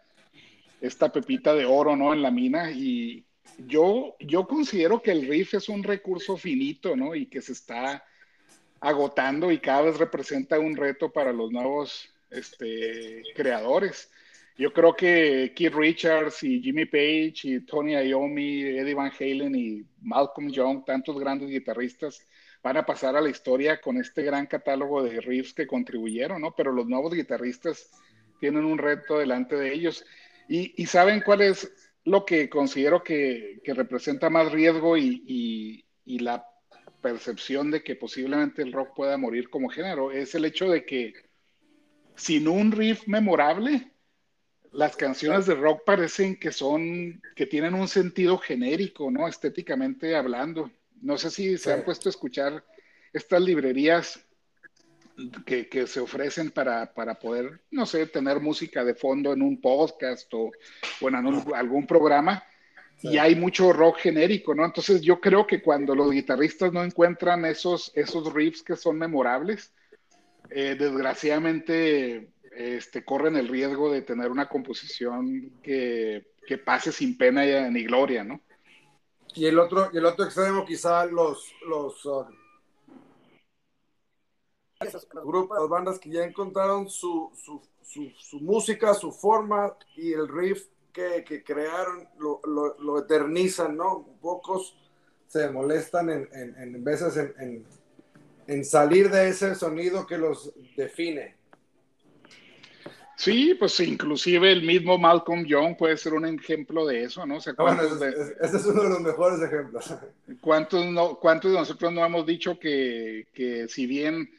esta 0.82 1.12
pepita 1.12 1.54
de 1.54 1.66
oro, 1.66 1.96
¿no? 1.96 2.14
En 2.14 2.22
la 2.22 2.32
mina. 2.32 2.72
Y 2.72 3.26
yo, 3.58 4.16
yo 4.20 4.48
considero 4.48 5.02
que 5.02 5.12
el 5.12 5.28
riff 5.28 5.54
es 5.54 5.70
un 5.70 5.84
recurso 5.84 6.38
finito, 6.38 6.96
¿no? 6.96 7.16
Y 7.16 7.28
que 7.28 7.42
se 7.42 7.54
está 7.54 8.04
agotando 8.80 9.52
y 9.52 9.60
cada 9.60 9.84
vez 9.84 9.98
representa 9.98 10.60
un 10.60 10.76
reto 10.76 11.12
para 11.12 11.34
los 11.34 11.52
nuevos 11.52 12.10
este, 12.30 13.24
creadores. 13.36 14.12
Yo 14.58 14.72
creo 14.72 14.96
que 14.96 15.52
Keith 15.54 15.74
Richards 15.74 16.44
y 16.44 16.62
Jimmy 16.62 16.86
Page 16.86 17.36
y 17.44 17.60
Tony 17.66 17.94
Iommi, 17.94 18.62
Eddie 18.62 18.94
Van 18.94 19.12
Halen 19.20 19.54
y 19.54 19.84
Malcolm 20.02 20.50
Young, 20.50 20.86
tantos 20.86 21.20
grandes 21.20 21.50
guitarristas, 21.50 22.26
van 22.66 22.78
a 22.78 22.86
pasar 22.86 23.16
a 23.16 23.22
la 23.22 23.30
historia 23.30 23.80
con 23.80 23.98
este 23.98 24.24
gran 24.24 24.48
catálogo 24.48 25.04
de 25.04 25.22
riffs 25.22 25.54
que 25.54 25.68
contribuyeron, 25.68 26.42
¿no? 26.42 26.56
Pero 26.56 26.72
los 26.72 26.88
nuevos 26.88 27.14
guitarristas 27.14 27.92
tienen 28.40 28.66
un 28.66 28.80
reto 28.80 29.20
delante 29.20 29.56
de 29.56 29.72
ellos. 29.72 30.04
Y, 30.50 30.84
saben 30.88 31.22
cuál 31.22 31.42
es 31.42 31.72
lo 32.06 32.26
que 32.26 32.50
considero 32.50 33.04
que, 33.04 33.62
representa 33.68 34.32
más 34.32 34.52
riesgo 34.52 34.98
y, 34.98 35.86
la 36.06 36.44
percepción 37.04 37.70
de 37.70 37.84
que 37.84 37.96
posiblemente 37.96 38.64
el 38.64 38.74
rock 38.74 38.96
pueda 38.96 39.16
morir 39.16 39.48
como 39.52 39.70
género, 39.70 40.12
es 40.12 40.34
el 40.34 40.46
hecho 40.46 40.68
de 40.68 40.86
que 40.88 41.14
sin 42.16 42.48
un 42.48 42.72
riff 42.72 43.08
memorable, 43.08 43.92
las 44.72 44.96
canciones 44.96 45.46
de 45.46 45.54
rock 45.54 45.84
parecen 45.86 46.40
que 46.40 46.52
son, 46.52 47.22
que 47.36 47.46
tienen 47.46 47.76
un 47.76 47.88
sentido 47.88 48.40
genérico, 48.40 49.12
¿no? 49.12 49.28
Estéticamente 49.28 50.16
hablando. 50.16 50.72
No 51.02 51.18
sé 51.18 51.30
si 51.30 51.58
se 51.58 51.74
han 51.74 51.84
puesto 51.84 52.10
a 52.10 52.12
escuchar 52.12 52.64
estas 53.14 53.42
librerías 53.42 54.20
que, 55.46 55.88
se 55.88 56.00
ofrecen 56.00 56.52
para, 56.52 56.94
poder, 57.20 57.62
no 57.72 57.86
sé, 57.86 58.06
tener 58.08 58.40
música 58.40 58.84
de 58.84 58.96
fondo 58.96 59.34
en 59.34 59.42
un 59.42 59.62
podcast 59.62 60.32
o, 60.34 60.52
en 61.02 61.16
algún 61.16 61.88
programa. 61.88 62.44
Y 63.02 63.18
hay 63.18 63.36
mucho 63.36 63.72
rock 63.72 64.00
genérico, 64.00 64.56
¿no? 64.56 64.66
Entonces 64.66 65.02
yo 65.02 65.20
creo 65.20 65.46
que 65.46 65.62
cuando 65.62 65.94
los 65.94 66.12
guitarristas 66.12 66.72
no 66.72 66.84
encuentran 66.84 67.46
esos, 67.46 67.92
esos 67.94 68.34
riffs 68.34 68.64
que 68.64 68.76
son 68.76 68.98
memorables, 68.98 69.72
eh, 70.50 70.76
desgraciadamente 70.78 72.30
este, 72.56 73.04
corren 73.04 73.36
el 73.36 73.48
riesgo 73.48 73.92
de 73.92 74.02
tener 74.02 74.32
una 74.32 74.48
composición 74.48 75.52
que, 75.62 76.32
que 76.48 76.58
pase 76.58 76.92
sin 76.92 77.18
pena 77.18 77.70
ni 77.70 77.84
gloria, 77.84 78.24
¿no? 78.24 78.42
Y 79.36 79.46
el 79.46 79.60
otro, 79.60 79.90
y 79.92 79.98
el 79.98 80.06
otro 80.06 80.26
extremo, 80.26 80.66
quizá 80.66 81.06
los, 81.06 81.54
los 81.68 82.06
uh, 82.06 82.26
grupos, 85.26 85.58
las 85.60 85.70
bandas 85.70 86.00
que 86.00 86.10
ya 86.10 86.24
encontraron 86.24 86.90
su, 86.90 87.32
su, 87.36 87.62
su, 87.84 88.40
música, 88.40 88.94
su 88.94 89.12
forma 89.12 89.76
y 89.96 90.14
el 90.14 90.28
riff 90.28 90.68
que, 90.94 91.24
que 91.26 91.44
crearon 91.44 92.08
lo, 92.18 92.40
lo, 92.46 92.78
lo, 92.80 93.00
eternizan, 93.00 93.76
¿no? 93.76 94.08
Pocos 94.22 94.78
se 95.28 95.50
molestan 95.50 96.10
en, 96.10 96.30
en, 96.32 96.56
en 96.58 96.84
veces 96.84 97.18
en, 97.18 97.66
en, 98.48 98.64
salir 98.64 99.10
de 99.12 99.28
ese 99.28 99.54
sonido 99.56 100.08
que 100.08 100.18
los 100.18 100.54
define. 100.78 101.36
Sí, 103.16 103.56
pues 103.58 103.80
inclusive 103.80 104.52
el 104.52 104.64
mismo 104.64 104.98
Malcolm 104.98 105.46
Young 105.46 105.78
puede 105.78 105.96
ser 105.96 106.14
un 106.14 106.26
ejemplo 106.26 106.86
de 106.86 107.04
eso, 107.04 107.26
¿no? 107.26 107.38
O 107.38 107.42
sea, 107.42 107.54
bueno, 107.58 107.82
ese, 107.82 108.10
ese, 108.42 108.58
es 108.58 108.66
uno 108.66 108.84
de 108.84 108.90
los 108.90 109.02
mejores 109.02 109.42
ejemplos. 109.42 109.94
¿Cuántos, 110.42 110.86
no, 110.88 111.16
cuántos 111.16 111.52
de 111.52 111.58
nosotros 111.58 111.94
no 111.94 112.06
hemos 112.06 112.26
dicho 112.26 112.60
que, 112.60 113.28
que 113.34 113.68
si 113.70 113.86
bien 113.86 114.30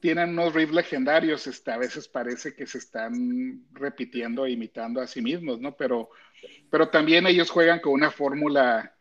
tienen 0.00 0.30
unos 0.30 0.54
riffs 0.54 0.74
legendarios, 0.74 1.46
este, 1.46 1.70
a 1.70 1.78
veces 1.78 2.06
parece 2.06 2.54
que 2.54 2.66
se 2.66 2.78
están 2.78 3.64
repitiendo 3.72 4.44
e 4.44 4.52
imitando 4.52 5.00
a 5.00 5.06
sí 5.06 5.22
mismos, 5.22 5.58
¿no? 5.58 5.74
Pero, 5.74 6.10
pero 6.70 6.88
también 6.88 7.26
ellos 7.26 7.50
juegan 7.50 7.80
con 7.80 7.94
una 7.94 8.10
fórmula 8.10 8.94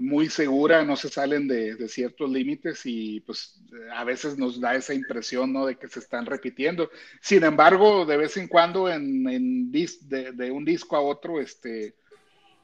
muy 0.00 0.28
segura, 0.28 0.84
no 0.84 0.96
se 0.96 1.08
salen 1.08 1.48
de, 1.48 1.76
de, 1.76 1.88
ciertos 1.88 2.30
límites 2.30 2.82
y 2.84 3.20
pues 3.20 3.60
a 3.92 4.04
veces 4.04 4.38
nos 4.38 4.60
da 4.60 4.74
esa 4.74 4.94
impresión, 4.94 5.52
¿no? 5.52 5.66
De 5.66 5.76
que 5.76 5.88
se 5.88 6.00
están 6.00 6.26
repitiendo. 6.26 6.90
Sin 7.20 7.44
embargo, 7.44 8.04
de 8.04 8.16
vez 8.16 8.36
en 8.36 8.48
cuando 8.48 8.88
en, 8.88 9.28
en 9.28 9.70
dis, 9.70 10.08
de, 10.08 10.32
de, 10.32 10.50
un 10.50 10.64
disco 10.64 10.96
a 10.96 11.00
otro, 11.00 11.40
este, 11.40 11.94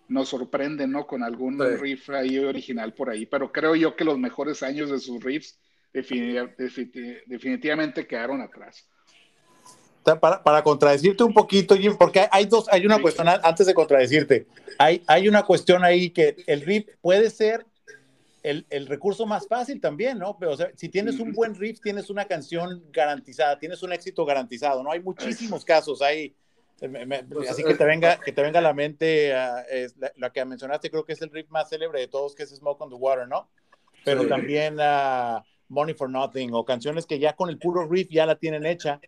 nos 0.08 0.28
sorprenden, 0.28 0.92
¿no? 0.92 1.06
Con 1.06 1.22
algún 1.22 1.58
sí. 1.58 1.76
riff 1.76 2.10
ahí 2.10 2.38
original 2.38 2.94
por 2.94 3.10
ahí, 3.10 3.26
pero 3.26 3.52
creo 3.52 3.74
yo 3.74 3.96
que 3.96 4.04
los 4.04 4.18
mejores 4.18 4.62
años 4.62 4.90
de 4.90 4.98
sus 4.98 5.22
riffs 5.22 5.58
definitivamente 5.92 8.06
quedaron 8.06 8.40
atrás. 8.40 8.88
Para, 10.02 10.42
para, 10.42 10.62
contradecirte 10.62 11.22
un 11.22 11.32
poquito, 11.32 11.76
Jim, 11.76 11.96
porque 11.96 12.26
hay 12.32 12.46
dos, 12.46 12.66
hay 12.70 12.84
una 12.84 13.00
cuestión 13.00 13.28
antes 13.28 13.66
de 13.66 13.72
contradecirte, 13.72 14.46
hay, 14.76 15.02
hay 15.06 15.28
una 15.28 15.44
cuestión 15.44 15.84
ahí 15.84 16.10
que 16.10 16.36
el 16.48 16.62
riff 16.62 16.88
puede 17.00 17.30
ser 17.30 17.64
el, 18.42 18.66
el 18.70 18.86
recurso 18.88 19.26
más 19.26 19.46
fácil 19.46 19.80
también, 19.80 20.18
¿no? 20.18 20.36
Pero 20.38 20.52
o 20.52 20.56
sea, 20.56 20.70
si 20.74 20.88
tienes 20.88 21.20
un 21.20 21.32
buen 21.32 21.54
riff, 21.54 21.80
tienes 21.80 22.10
una 22.10 22.24
canción 22.24 22.82
garantizada, 22.90 23.58
tienes 23.58 23.82
un 23.82 23.92
éxito 23.92 24.24
garantizado, 24.24 24.82
¿no? 24.82 24.90
Hay 24.90 25.00
muchísimos 25.00 25.64
casos 25.64 26.02
ahí. 26.02 26.34
Pues, 26.78 27.48
así 27.48 27.62
que 27.62 27.74
te 27.74 27.84
venga, 27.84 28.18
que 28.18 28.32
te 28.32 28.42
venga 28.42 28.58
a 28.58 28.62
la 28.62 28.74
mente 28.74 29.32
uh, 29.32 29.62
es 29.70 29.96
la, 29.98 30.10
la, 30.16 30.30
que 30.30 30.44
mencionaste, 30.44 30.90
creo 30.90 31.04
que 31.04 31.12
es 31.12 31.22
el 31.22 31.30
riff 31.30 31.48
más 31.48 31.68
célebre 31.68 32.00
de 32.00 32.08
todos, 32.08 32.34
que 32.34 32.42
es 32.42 32.50
Smoke 32.50 32.80
on 32.80 32.90
the 32.90 32.96
Water, 32.96 33.28
¿no? 33.28 33.48
Pero 34.04 34.22
sí. 34.22 34.28
también 34.28 34.80
uh, 34.80 35.40
Money 35.68 35.94
for 35.94 36.10
Nothing 36.10 36.50
o 36.54 36.64
canciones 36.64 37.06
que 37.06 37.20
ya 37.20 37.34
con 37.34 37.50
el 37.50 37.58
puro 37.58 37.86
riff 37.88 38.08
ya 38.10 38.26
la 38.26 38.34
tienen 38.34 38.66
hecha. 38.66 39.00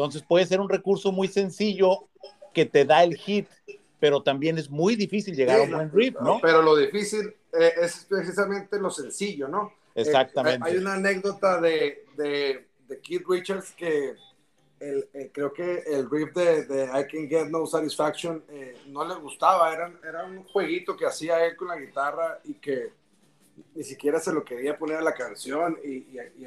Entonces 0.00 0.22
puede 0.22 0.46
ser 0.46 0.60
un 0.60 0.68
recurso 0.68 1.12
muy 1.12 1.28
sencillo 1.28 2.08
que 2.54 2.64
te 2.64 2.86
da 2.86 3.04
el 3.04 3.16
hit, 3.16 3.46
pero 3.98 4.22
también 4.22 4.56
es 4.56 4.70
muy 4.70 4.96
difícil 4.96 5.36
llegar 5.36 5.56
sí, 5.56 5.62
a 5.62 5.64
un 5.66 5.72
buen 5.72 5.92
riff, 5.92 6.14
¿no? 6.22 6.38
Pero 6.40 6.62
lo 6.62 6.74
difícil 6.74 7.34
eh, 7.52 7.72
es 7.82 8.06
precisamente 8.08 8.78
lo 8.78 8.90
sencillo, 8.90 9.46
¿no? 9.46 9.74
Exactamente. 9.94 10.66
Eh, 10.66 10.72
hay 10.72 10.78
una 10.78 10.94
anécdota 10.94 11.60
de, 11.60 12.06
de, 12.16 12.66
de 12.88 13.00
Keith 13.00 13.24
Richards 13.28 13.72
que 13.72 14.14
el, 14.80 15.06
eh, 15.12 15.30
creo 15.34 15.52
que 15.52 15.82
el 15.86 16.10
riff 16.10 16.32
de, 16.32 16.64
de, 16.64 16.84
I 16.84 17.06
Can 17.06 17.28
Get 17.28 17.48
No 17.48 17.66
Satisfaction 17.66 18.42
eh, 18.48 18.78
no 18.86 19.06
le 19.06 19.16
gustaba, 19.16 19.70
era, 19.70 19.92
era 20.02 20.24
un 20.24 20.44
jueguito 20.44 20.96
que 20.96 21.04
hacía 21.04 21.44
él 21.44 21.56
con 21.56 21.68
la 21.68 21.76
guitarra 21.76 22.40
y 22.44 22.54
que 22.54 22.94
ni 23.74 23.84
siquiera 23.84 24.18
se 24.18 24.32
lo 24.32 24.42
quería 24.42 24.78
poner 24.78 24.96
a 24.96 25.02
la 25.02 25.12
canción 25.12 25.78
y, 25.84 25.88
y, 25.88 26.18
y, 26.38 26.46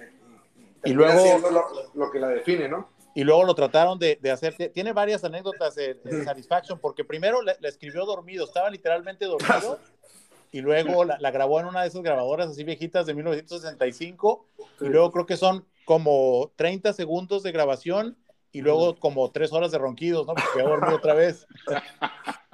y 0.85 0.93
luego 0.93 1.49
lo, 1.51 1.91
lo, 1.93 2.11
que 2.11 2.19
la 2.19 2.29
define, 2.29 2.67
¿no? 2.67 2.89
Y 3.15 3.23
luego 3.23 3.43
lo 3.43 3.53
trataron 3.53 3.99
de, 3.99 4.17
de 4.21 4.31
hacer, 4.31 4.55
tiene 4.73 4.91
varias 4.91 5.23
anécdotas 5.23 5.75
de, 5.75 5.95
de 5.95 6.23
Satisfaction, 6.23 6.79
porque 6.79 7.03
primero 7.03 7.41
la, 7.41 7.53
escribió 7.63 8.05
dormido, 8.05 8.45
estaba 8.45 8.69
literalmente 8.69 9.25
dormido, 9.25 9.79
y 10.51 10.61
luego 10.61 11.05
la, 11.05 11.17
la, 11.19 11.31
grabó 11.31 11.59
en 11.59 11.67
una 11.67 11.81
de 11.81 11.89
esas 11.89 12.01
grabadoras 12.01 12.49
así 12.49 12.63
viejitas 12.63 13.05
de 13.05 13.13
1965, 13.13 14.47
sí. 14.57 14.85
y 14.85 14.89
luego 14.89 15.11
creo 15.11 15.25
que 15.25 15.37
son 15.37 15.65
como 15.85 16.51
30 16.55 16.93
segundos 16.93 17.43
de 17.43 17.51
grabación, 17.51 18.17
y 18.53 18.61
luego 18.61 18.95
como 18.99 19.31
tres 19.31 19.51
horas 19.51 19.71
de 19.71 19.79
ronquidos, 19.79 20.27
¿no? 20.27 20.35
Porque 20.35 20.61
dormido 20.61 20.95
otra 20.95 21.15
vez. 21.15 21.47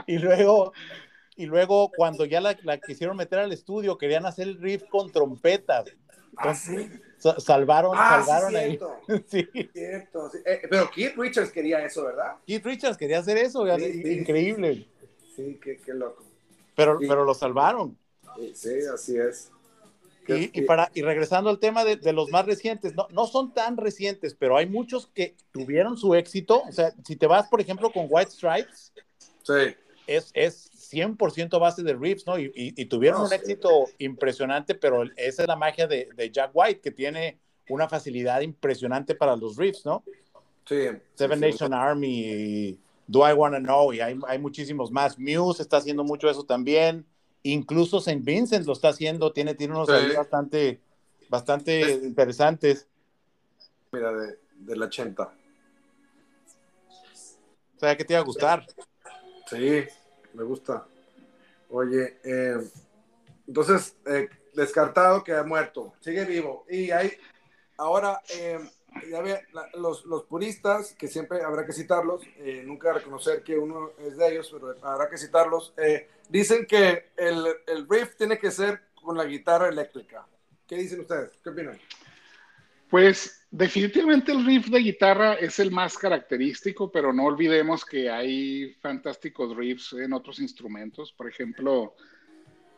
y 0.07 0.17
luego 0.17 0.71
y 1.35 1.45
luego 1.45 1.91
cuando 1.95 2.25
ya 2.25 2.41
la, 2.41 2.57
la, 2.63 2.79
quisieron 2.79 3.15
meter 3.15 3.39
al 3.39 3.51
estudio, 3.51 3.97
querían 3.97 4.25
hacer 4.25 4.47
el 4.47 4.59
riff 4.59 4.83
con 4.89 5.11
trompetas. 5.11 5.85
¿Ah, 6.37 6.53
sí? 6.53 6.89
Salvaron, 7.17 7.91
ah, 7.95 8.23
salvaron 8.23 8.51
sí, 8.51 8.55
ahí. 8.55 8.79
sí. 9.27 9.49
Cierto, 9.73 10.29
sí. 10.29 10.37
Eh, 10.45 10.61
pero 10.69 10.89
Keith 10.89 11.15
Richards 11.17 11.51
quería 11.51 11.83
eso, 11.85 12.05
¿verdad? 12.05 12.35
Keith 12.45 12.65
Richards 12.65 12.97
quería 12.97 13.19
hacer 13.19 13.37
eso, 13.37 13.67
increíble. 13.77 14.87
Sí, 15.35 15.59
qué, 15.61 15.77
qué 15.77 15.93
loco. 15.93 16.23
Pero, 16.75 16.97
pero 16.99 17.25
lo 17.25 17.33
salvaron. 17.33 17.97
Sí, 18.53 18.79
así 18.93 19.17
es. 19.17 19.51
Y, 20.27 20.59
y, 20.59 20.61
para, 20.61 20.91
y 20.93 21.01
regresando 21.01 21.49
al 21.49 21.59
tema 21.59 21.83
de, 21.83 21.95
de, 21.95 22.13
los 22.13 22.29
más 22.29 22.45
recientes, 22.45 22.95
no, 22.95 23.07
no 23.09 23.25
son 23.25 23.53
tan 23.53 23.77
recientes, 23.77 24.35
pero 24.35 24.55
hay 24.57 24.67
muchos 24.67 25.07
que 25.07 25.35
tuvieron 25.51 25.97
su 25.97 26.13
éxito. 26.13 26.61
O 26.61 26.71
sea, 26.71 26.93
si 27.03 27.15
te 27.15 27.25
vas, 27.25 27.47
por 27.47 27.59
ejemplo, 27.59 27.91
con 27.91 28.05
White 28.07 28.31
Stripes, 28.31 28.93
sí. 29.41 29.75
es, 30.05 30.29
es 30.35 30.68
100% 30.89 31.59
base 31.59 31.83
de 31.83 31.93
riffs, 31.93 32.25
¿no? 32.25 32.39
Y, 32.39 32.45
y, 32.55 32.81
y 32.81 32.85
tuvieron 32.85 33.21
un 33.21 33.33
éxito 33.33 33.85
sí. 33.87 33.95
impresionante, 33.99 34.73
pero 34.75 35.03
esa 35.15 35.43
es 35.43 35.47
la 35.47 35.55
magia 35.55 35.87
de, 35.87 36.09
de, 36.15 36.31
Jack 36.31 36.51
White, 36.53 36.81
que 36.81 36.91
tiene 36.91 37.39
una 37.69 37.87
facilidad 37.87 38.41
impresionante 38.41 39.15
para 39.15 39.35
los 39.35 39.57
riffs, 39.57 39.85
¿no? 39.85 40.03
Sí. 40.65 40.87
Seven 41.15 41.39
sí, 41.39 41.45
Nation 41.45 41.73
Army, 41.73 42.79
Do 43.07 43.27
I 43.27 43.33
Wanna 43.33 43.59
Know, 43.59 43.93
y 43.93 44.01
hay, 44.01 44.19
hay, 44.27 44.39
muchísimos 44.39 44.91
más. 44.91 45.17
Muse 45.19 45.61
está 45.61 45.77
haciendo 45.77 46.03
mucho 46.03 46.29
eso 46.29 46.43
también. 46.43 47.05
Incluso 47.43 47.99
St. 47.99 48.21
Vincent 48.23 48.65
lo 48.65 48.73
está 48.73 48.89
haciendo, 48.89 49.31
tiene, 49.31 49.55
tiene 49.55 49.73
unos 49.73 49.87
sí. 49.87 50.15
bastante, 50.15 50.81
bastante 51.29 51.81
es, 51.81 52.03
interesantes. 52.03 52.87
Mira, 53.91 54.11
de, 54.11 54.37
del 54.55 54.81
80. 54.81 55.23
O 55.23 55.31
sea, 57.79 57.95
que 57.95 58.03
te 58.03 58.13
iba 58.13 58.19
a 58.19 58.25
gustar. 58.25 58.65
Sí, 59.49 59.85
me 60.33 60.43
gusta. 60.43 60.85
Oye, 61.69 62.17
eh, 62.23 62.57
entonces, 63.47 63.95
eh, 64.05 64.29
descartado 64.53 65.23
que 65.23 65.33
ha 65.33 65.43
muerto, 65.43 65.93
sigue 66.01 66.25
vivo. 66.25 66.65
Y 66.69 66.91
hay, 66.91 67.11
ahora, 67.77 68.21
eh, 68.35 68.59
ya 69.09 69.21
ve, 69.21 69.41
los, 69.75 70.05
los, 70.05 70.23
puristas, 70.23 70.93
que 70.93 71.07
siempre 71.07 71.41
habrá 71.43 71.65
que 71.65 71.73
citarlos, 71.73 72.21
eh, 72.37 72.63
nunca 72.65 72.93
reconocer 72.93 73.43
que 73.43 73.57
uno 73.57 73.91
es 73.99 74.17
de 74.17 74.31
ellos, 74.31 74.49
pero 74.51 74.75
habrá 74.81 75.09
que 75.09 75.17
citarlos, 75.17 75.73
eh, 75.77 76.07
dicen 76.29 76.65
que 76.65 77.09
el, 77.17 77.45
el 77.67 77.87
riff 77.87 78.15
tiene 78.15 78.37
que 78.37 78.51
ser 78.51 78.81
con 79.01 79.17
la 79.17 79.25
guitarra 79.25 79.69
eléctrica. 79.69 80.27
¿Qué 80.67 80.75
dicen 80.75 80.99
ustedes? 80.99 81.31
¿Qué 81.43 81.49
opinan? 81.49 81.79
Pues 82.89 83.45
definitivamente 83.51 84.31
el 84.31 84.45
riff 84.45 84.67
de 84.67 84.79
guitarra 84.79 85.35
es 85.35 85.59
el 85.59 85.71
más 85.71 85.97
característico, 85.97 86.91
pero 86.91 87.13
no 87.13 87.25
olvidemos 87.25 87.85
que 87.85 88.09
hay 88.09 88.73
fantásticos 88.81 89.55
riffs 89.55 89.93
en 89.93 90.13
otros 90.13 90.39
instrumentos. 90.39 91.13
Por 91.13 91.29
ejemplo, 91.29 91.95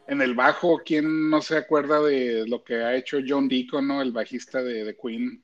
en 0.08 0.22
el 0.22 0.36
bajo, 0.36 0.82
¿quién 0.86 1.30
no 1.30 1.42
se 1.42 1.58
acuerda 1.58 2.02
de 2.02 2.46
lo 2.48 2.64
que 2.64 2.76
ha 2.76 2.96
hecho 2.96 3.20
John 3.26 3.48
Deacon, 3.48 3.88
¿no? 3.88 4.02
el 4.02 4.12
bajista 4.12 4.62
de, 4.62 4.84
de 4.84 4.96
Queen? 4.96 5.42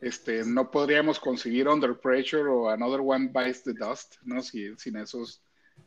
Este, 0.00 0.44
no 0.44 0.70
podríamos 0.70 1.18
conseguir 1.18 1.68
Under 1.68 1.98
Pressure 1.98 2.48
o 2.48 2.68
Another 2.68 3.00
One 3.02 3.30
Bites 3.32 3.64
the 3.64 3.72
Dust, 3.74 4.16
¿no? 4.22 4.42
Si, 4.42 4.72
sin 4.76 4.96
esos 4.96 5.42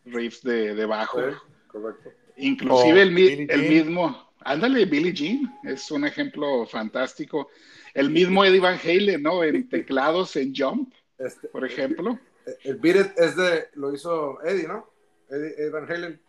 riffs 0.05 0.41
de, 0.43 0.75
de 0.75 0.85
bajo. 0.85 1.19
Sí, 1.19 1.35
correcto. 1.67 2.09
Inclusive 2.37 2.99
oh, 2.99 3.03
el, 3.03 3.49
el 3.49 3.69
mismo, 3.69 4.33
ándale, 4.39 4.85
Billie 4.85 5.13
Jean, 5.13 5.59
es 5.63 5.89
un 5.91 6.05
ejemplo 6.05 6.65
fantástico. 6.65 7.49
El 7.93 8.09
mismo 8.09 8.45
Eddie 8.45 8.59
Van 8.59 8.79
Halen, 8.81 9.21
¿no? 9.21 9.43
En 9.43 9.67
teclados, 9.67 10.35
en 10.35 10.53
Jump, 10.55 10.93
este, 11.17 11.47
por 11.49 11.65
ejemplo. 11.65 12.19
El, 12.45 12.57
el 12.63 12.75
Beat 12.77 12.95
It 12.95 13.11
es 13.17 13.35
de, 13.35 13.69
lo 13.73 13.93
hizo 13.93 14.41
Eddie, 14.43 14.67
¿no? 14.67 14.89
Eddie, 15.29 15.53
Eddie 15.57 15.69
Van 15.69 15.91
Halen. 15.91 16.21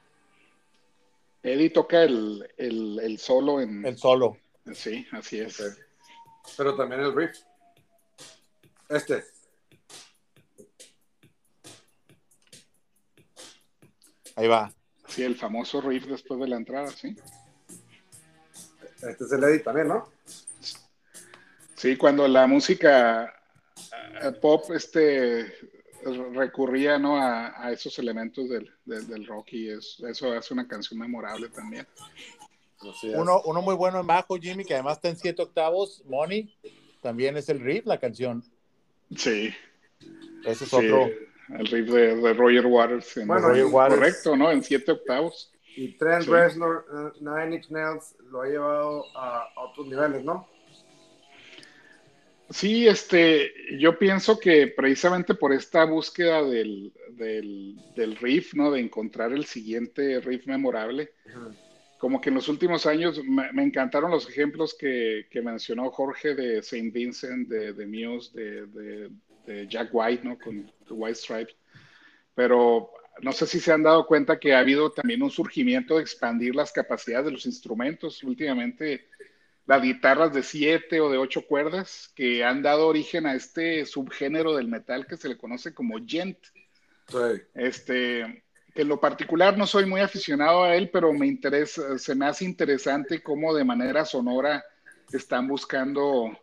Eddie 1.42 1.70
toca 1.70 2.02
el, 2.04 2.48
el, 2.56 3.00
el, 3.00 3.18
solo 3.18 3.60
en... 3.60 3.84
El 3.84 3.98
solo. 3.98 4.38
Sí, 4.72 5.06
así 5.10 5.40
es. 5.40 5.58
Okay. 5.58 5.72
Pero 6.56 6.76
también 6.76 7.00
el 7.00 7.14
riff. 7.14 7.36
Este. 8.88 9.24
Ahí 14.36 14.46
va. 14.46 14.72
Sí, 15.08 15.24
el 15.24 15.36
famoso 15.36 15.80
riff 15.80 16.06
después 16.06 16.38
de 16.40 16.48
la 16.48 16.56
entrada, 16.56 16.88
sí. 16.88 17.16
Este 19.02 19.24
es 19.24 19.32
el 19.32 19.42
Eddie 19.42 19.58
también, 19.60 19.88
¿no? 19.88 20.11
Sí, 21.82 21.96
cuando 21.96 22.28
la 22.28 22.46
música 22.46 23.34
eh, 24.22 24.30
pop 24.40 24.70
este, 24.72 25.52
recurría 26.32 26.96
¿no? 26.96 27.16
a, 27.16 27.60
a 27.60 27.72
esos 27.72 27.98
elementos 27.98 28.48
del, 28.48 28.70
del, 28.84 29.08
del, 29.08 29.26
rock 29.26 29.54
y 29.54 29.68
es, 29.68 30.00
eso 30.08 30.32
hace 30.32 30.54
una 30.54 30.68
canción 30.68 31.00
memorable 31.00 31.48
también. 31.48 31.84
Uno, 33.16 33.42
uno 33.46 33.62
muy 33.62 33.74
bueno 33.74 33.98
en 33.98 34.06
bajo, 34.06 34.36
Jimmy, 34.36 34.64
que 34.64 34.74
además 34.74 34.98
está 34.98 35.08
en 35.08 35.16
siete 35.16 35.42
octavos, 35.42 36.04
Money, 36.06 36.54
también 37.00 37.36
es 37.36 37.48
el 37.48 37.58
riff, 37.58 37.84
la 37.84 37.98
canción. 37.98 38.44
Sí. 39.16 39.52
Ese 40.44 40.62
es 40.62 40.70
sí. 40.70 40.76
otro. 40.76 41.10
el 41.58 41.66
riff 41.66 41.90
de, 41.90 42.32
Roger 42.32 42.64
Waters. 42.64 43.16
En 43.16 43.26
bueno, 43.26 43.48
Roger 43.48 43.64
Waters. 43.64 43.98
Correcto, 43.98 44.36
¿no? 44.36 44.52
En 44.52 44.62
siete 44.62 44.92
octavos. 44.92 45.52
Y 45.74 45.98
Trent 45.98 46.28
Reznor, 46.28 46.86
uh, 46.92 47.24
Nine 47.24 47.56
Inch 47.56 47.70
Nails, 47.70 48.14
lo 48.30 48.42
ha 48.42 48.46
llevado 48.46 49.04
a, 49.16 49.48
otros 49.56 49.88
niveles, 49.88 50.22
¿no? 50.22 50.51
Sí, 52.52 52.86
este, 52.86 53.52
yo 53.78 53.98
pienso 53.98 54.38
que 54.38 54.66
precisamente 54.66 55.34
por 55.34 55.52
esta 55.52 55.84
búsqueda 55.84 56.42
del, 56.42 56.92
del, 57.16 58.16
riff, 58.20 58.54
¿no? 58.54 58.70
De 58.70 58.80
encontrar 58.80 59.32
el 59.32 59.46
siguiente 59.46 60.20
riff 60.20 60.46
memorable, 60.46 61.12
como 61.98 62.20
que 62.20 62.28
en 62.28 62.34
los 62.34 62.48
últimos 62.48 62.84
años 62.86 63.20
me, 63.24 63.62
encantaron 63.62 64.10
los 64.10 64.28
ejemplos 64.28 64.74
que, 64.78 65.26
que, 65.30 65.40
mencionó 65.40 65.90
Jorge 65.90 66.34
de 66.34 66.62
Saint 66.62 66.92
Vincent, 66.92 67.48
de, 67.48 67.72
de 67.72 67.86
Muse, 67.86 68.38
de, 68.38 69.10
de, 69.46 69.66
Jack 69.68 69.88
White, 69.92 70.24
¿no? 70.24 70.38
Con 70.38 70.70
White 70.90 71.14
Stripes. 71.14 71.56
Pero 72.34 72.90
no 73.20 73.32
sé 73.32 73.46
si 73.46 73.60
se 73.60 73.72
han 73.72 73.82
dado 73.82 74.06
cuenta 74.06 74.38
que 74.38 74.54
ha 74.54 74.58
habido 74.58 74.90
también 74.90 75.22
un 75.22 75.30
surgimiento 75.30 75.96
de 75.96 76.02
expandir 76.02 76.54
las 76.54 76.72
capacidades 76.72 77.26
de 77.26 77.32
los 77.32 77.46
instrumentos. 77.46 78.22
Últimamente, 78.22 79.08
las 79.66 79.82
guitarras 79.82 80.32
de 80.32 80.42
siete 80.42 81.00
o 81.00 81.10
de 81.10 81.18
ocho 81.18 81.46
cuerdas 81.46 82.10
que 82.14 82.44
han 82.44 82.62
dado 82.62 82.88
origen 82.88 83.26
a 83.26 83.34
este 83.34 83.86
subgénero 83.86 84.54
del 84.54 84.68
metal 84.68 85.06
que 85.06 85.16
se 85.16 85.28
le 85.28 85.38
conoce 85.38 85.72
como 85.72 85.96
gent. 86.04 86.38
Sí. 87.08 87.42
Este, 87.54 88.44
que 88.74 88.82
en 88.82 88.88
lo 88.88 89.00
particular 89.00 89.56
no 89.56 89.66
soy 89.66 89.86
muy 89.86 90.00
aficionado 90.00 90.64
a 90.64 90.74
él, 90.74 90.90
pero 90.90 91.12
me 91.12 91.26
interesa, 91.26 91.98
se 91.98 92.14
me 92.14 92.26
hace 92.26 92.44
interesante 92.44 93.22
cómo 93.22 93.54
de 93.54 93.64
manera 93.64 94.04
sonora 94.04 94.64
están 95.12 95.46
buscando 95.46 96.36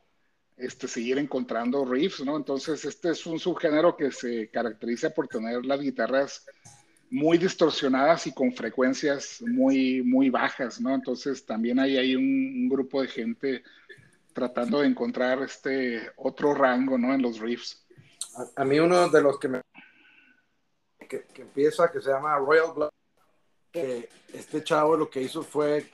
este, 0.58 0.88
seguir 0.88 1.18
encontrando 1.18 1.86
riffs, 1.86 2.24
¿no? 2.24 2.38
Entonces, 2.38 2.86
este 2.86 3.12
es 3.12 3.26
un 3.26 3.40
subgénero 3.40 3.96
que 3.96 4.12
se 4.12 4.50
caracteriza 4.50 5.10
por 5.10 5.28
tener 5.28 5.66
las 5.66 5.80
guitarras 5.80 6.46
muy 7.12 7.38
distorsionadas 7.38 8.28
y 8.28 8.34
con 8.34 8.54
frecuencias 8.54 9.42
muy, 9.42 10.04
muy 10.04 10.30
bajas, 10.30 10.80
¿no? 10.80 10.94
Entonces, 10.94 11.46
también 11.46 11.80
hay 11.80 11.98
ahí 11.98 12.16
un, 12.16 12.70
grupo 12.70 13.02
de 13.02 13.08
gente 13.08 13.64
tratando 14.34 14.82
de 14.82 14.88
encontrar 14.88 15.42
este 15.42 16.12
otro 16.18 16.54
rango, 16.54 16.98
¿no? 16.98 17.14
En 17.14 17.22
los 17.22 17.40
riffs. 17.40 17.86
A, 18.36 18.62
a 18.62 18.66
mí 18.66 18.80
uno 18.80 19.10
de 19.10 19.22
los 19.22 19.40
que 19.40 19.48
me 19.48 19.62
que, 21.10 21.42
empieza, 21.42 21.92
que 21.92 22.02
se 22.02 22.10
llama 22.10 22.38
Royal 22.38 22.74
Blood, 22.74 22.90
que 23.72 24.10
este 24.34 24.64
chavo 24.64 24.96
lo 24.96 25.10
que 25.10 25.22
hizo 25.22 25.44
fue 25.44 25.90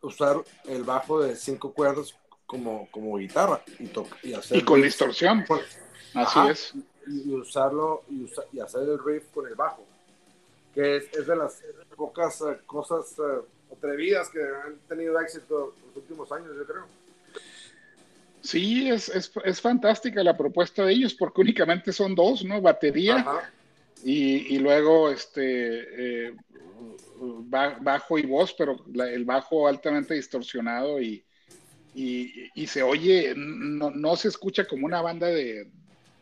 usar 0.00 0.36
el 0.64 0.84
bajo 0.84 1.20
de 1.20 1.36
cinco 1.36 1.72
cuerdas 1.72 2.14
como, 2.46 2.88
como 2.90 3.16
guitarra 3.18 3.62
y, 3.78 3.90
y, 4.28 4.34
hacer 4.34 4.58
y 4.58 4.62
con 4.62 4.80
distorsión. 4.80 5.44
Así 6.14 6.38
es. 6.48 6.74
Y, 7.06 7.34
usarlo 7.34 8.04
y, 8.08 8.60
hacer 8.60 8.82
el 8.82 9.04
riff 9.04 9.24
con 9.32 9.46
el 9.46 9.54
bajo, 9.54 9.84
que 10.74 10.96
es, 10.96 11.04
es 11.14 11.26
de 11.26 11.36
las 11.36 11.62
pocas 11.96 12.40
eh, 12.40 12.58
cosas 12.66 13.18
uh, 13.18 13.44
atrevidas 13.72 14.28
que 14.30 14.40
han 14.40 14.78
tenido 14.88 15.20
éxito 15.20 15.74
en 15.76 15.86
los 15.88 15.96
últimos 15.96 16.32
años, 16.32 16.50
yo 16.56 16.66
creo. 16.66 16.86
Sí, 18.40 18.88
es, 18.88 19.08
es, 19.08 19.30
es, 19.44 19.60
fantástica 19.60 20.22
la 20.24 20.36
propuesta 20.36 20.84
de 20.84 20.92
ellos 20.92 21.14
porque 21.14 21.42
únicamente 21.42 21.92
son 21.92 22.14
dos, 22.14 22.44
¿no? 22.44 22.60
Batería 22.60 23.24
y, 24.04 24.58
luego, 24.58 25.10
este, 25.10 26.26
eh, 26.28 26.34
bajo 27.80 28.18
y 28.18 28.26
voz, 28.26 28.52
pero 28.54 28.84
el 28.94 29.24
bajo 29.24 29.68
altamente 29.68 30.14
distorsionado 30.14 31.00
y, 31.00 31.24
y, 31.94 32.66
se 32.66 32.82
oye, 32.82 33.34
no, 33.36 33.90
no, 33.90 34.16
se 34.16 34.28
escucha 34.28 34.66
como 34.66 34.86
una 34.86 35.02
banda 35.02 35.28
de, 35.28 35.70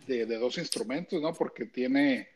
de, 0.06 0.26
dos 0.26 0.58
instrumentos, 0.58 1.22
¿no? 1.22 1.32
Porque 1.32 1.64
tiene, 1.66 2.28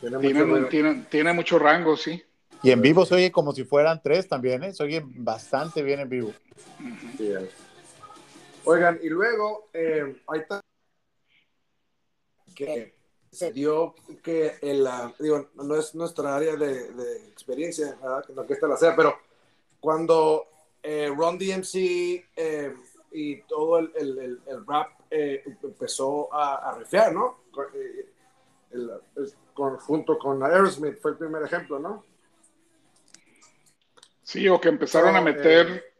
tiene, 0.00 0.44
mucho, 0.44 0.68
tiene, 1.10 1.32
mucho 1.32 1.58
rango, 1.58 1.96
sí. 1.96 2.22
Y 2.62 2.70
en 2.70 2.80
vivo 2.80 3.04
se 3.04 3.14
oye 3.14 3.32
como 3.32 3.52
si 3.52 3.64
fueran 3.64 4.00
tres 4.02 4.28
también, 4.28 4.64
¿eh? 4.64 4.72
Se 4.72 4.82
oye 4.82 5.02
bastante 5.04 5.82
bien 5.82 6.00
en 6.00 6.08
vivo. 6.08 6.32
Oigan, 8.64 8.98
y 9.02 9.08
luego, 9.08 9.68
eh, 9.72 10.22
ahí 10.26 10.40
está 10.40 10.60
que 12.56 12.94
se 13.30 13.52
dio 13.52 13.94
que 14.22 14.54
el, 14.62 14.88
digo, 15.20 15.50
no 15.54 15.76
es 15.76 15.94
nuestra 15.94 16.34
área 16.34 16.56
de, 16.56 17.28
experiencia, 17.28 17.96
¿verdad? 18.02 18.46
que 18.46 18.54
esta 18.54 18.66
la 18.66 18.76
sea, 18.76 18.96
pero 18.96 19.14
cuando 19.78 20.46
eh, 20.82 21.12
Ron 21.14 21.38
DMC 21.38 21.74
eh, 22.34 22.74
y 23.12 23.42
todo 23.42 23.78
el, 23.78 23.92
el, 23.94 24.40
el, 24.46 24.66
rap 24.66 25.00
eh, 25.10 25.44
empezó 25.62 26.32
a, 26.32 26.70
a 26.70 26.78
rifear, 26.78 27.12
¿no? 27.12 27.40
Con, 29.56 29.78
junto 29.78 30.18
con 30.18 30.42
Aerosmith 30.42 30.98
fue 31.00 31.12
el 31.12 31.16
primer 31.16 31.42
ejemplo, 31.42 31.78
¿no? 31.78 32.04
Sí, 34.22 34.46
o 34.48 34.60
que 34.60 34.68
empezaron 34.68 35.16
a 35.16 35.22
meter, 35.22 35.94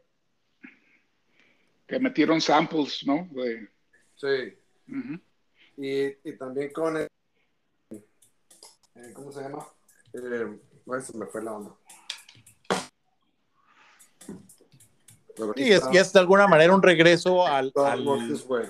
que 1.87 1.99
metieron 1.99 2.39
samples, 2.39 3.03
¿no? 3.07 3.27
Sí. 4.15 4.55
y, 5.77 6.29
y, 6.29 6.37
también 6.37 6.71
con 6.71 6.97
eh, 6.97 7.07
¿cómo 9.13 9.31
se 9.31 9.41
llama? 9.41 9.65
Eh, 10.13 10.59
se 11.01 11.17
me 11.17 11.25
fue 11.25 11.43
la 11.43 11.53
onda. 11.53 11.75
Sí, 15.55 15.71
es, 15.71 15.83
y 15.91 15.97
es 15.97 16.13
de 16.13 16.19
alguna 16.19 16.47
manera 16.47 16.75
un 16.75 16.83
regreso 16.83 17.45
al, 17.47 17.73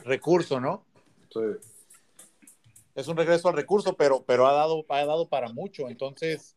recurso, 0.05 0.61
¿no? 0.61 0.85
Sí. 1.29 1.39
Es 2.97 3.07
un 3.07 3.15
regreso 3.15 3.47
al 3.47 3.55
recurso, 3.55 3.93
pero, 3.93 4.23
pero 4.25 4.47
ha, 4.47 4.53
dado, 4.53 4.83
ha 4.89 5.05
dado 5.05 5.29
para 5.29 5.49
mucho. 5.53 5.87
Entonces, 5.87 6.55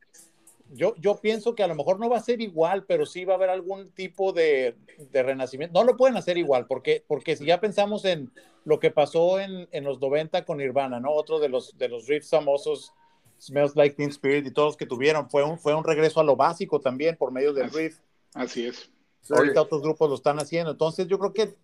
yo, 0.70 0.94
yo 0.96 1.20
pienso 1.20 1.54
que 1.54 1.62
a 1.62 1.66
lo 1.66 1.74
mejor 1.74 2.00
no 2.00 2.08
va 2.08 2.16
a 2.16 2.22
ser 2.22 2.40
igual, 2.40 2.86
pero 2.86 3.04
sí 3.04 3.26
va 3.26 3.34
a 3.34 3.36
haber 3.36 3.50
algún 3.50 3.90
tipo 3.90 4.32
de, 4.32 4.74
de 5.12 5.22
renacimiento. 5.22 5.78
No 5.78 5.86
lo 5.86 5.98
pueden 5.98 6.16
hacer 6.16 6.38
igual, 6.38 6.66
porque, 6.66 7.04
porque 7.06 7.36
si 7.36 7.44
ya 7.44 7.60
pensamos 7.60 8.06
en 8.06 8.32
lo 8.64 8.80
que 8.80 8.90
pasó 8.90 9.38
en, 9.38 9.68
en 9.70 9.84
los 9.84 10.00
90 10.00 10.46
con 10.46 10.56
Nirvana, 10.56 10.98
¿no? 10.98 11.10
Otro 11.10 11.40
de 11.40 11.50
los, 11.50 11.76
de 11.76 11.88
los 11.88 12.06
riffs 12.06 12.30
famosos 12.30 12.92
Smells 13.38 13.76
Like 13.76 13.96
Teen 13.96 14.10
Spirit 14.10 14.46
y 14.46 14.50
todos 14.50 14.68
los 14.68 14.76
que 14.78 14.86
tuvieron. 14.86 15.28
Fue 15.28 15.42
un, 15.42 15.58
fue 15.58 15.74
un 15.74 15.84
regreso 15.84 16.20
a 16.20 16.24
lo 16.24 16.36
básico 16.36 16.80
también 16.80 17.16
por 17.16 17.32
medio 17.32 17.52
del 17.52 17.70
riff. 17.70 17.98
Así 18.34 18.66
es. 18.66 18.90
Ahorita 19.28 19.62
otros 19.62 19.82
grupos 19.82 20.08
lo 20.08 20.14
están 20.14 20.38
haciendo. 20.38 20.70
Entonces 20.70 21.06
yo 21.06 21.18
creo 21.18 21.32
que 21.32 21.54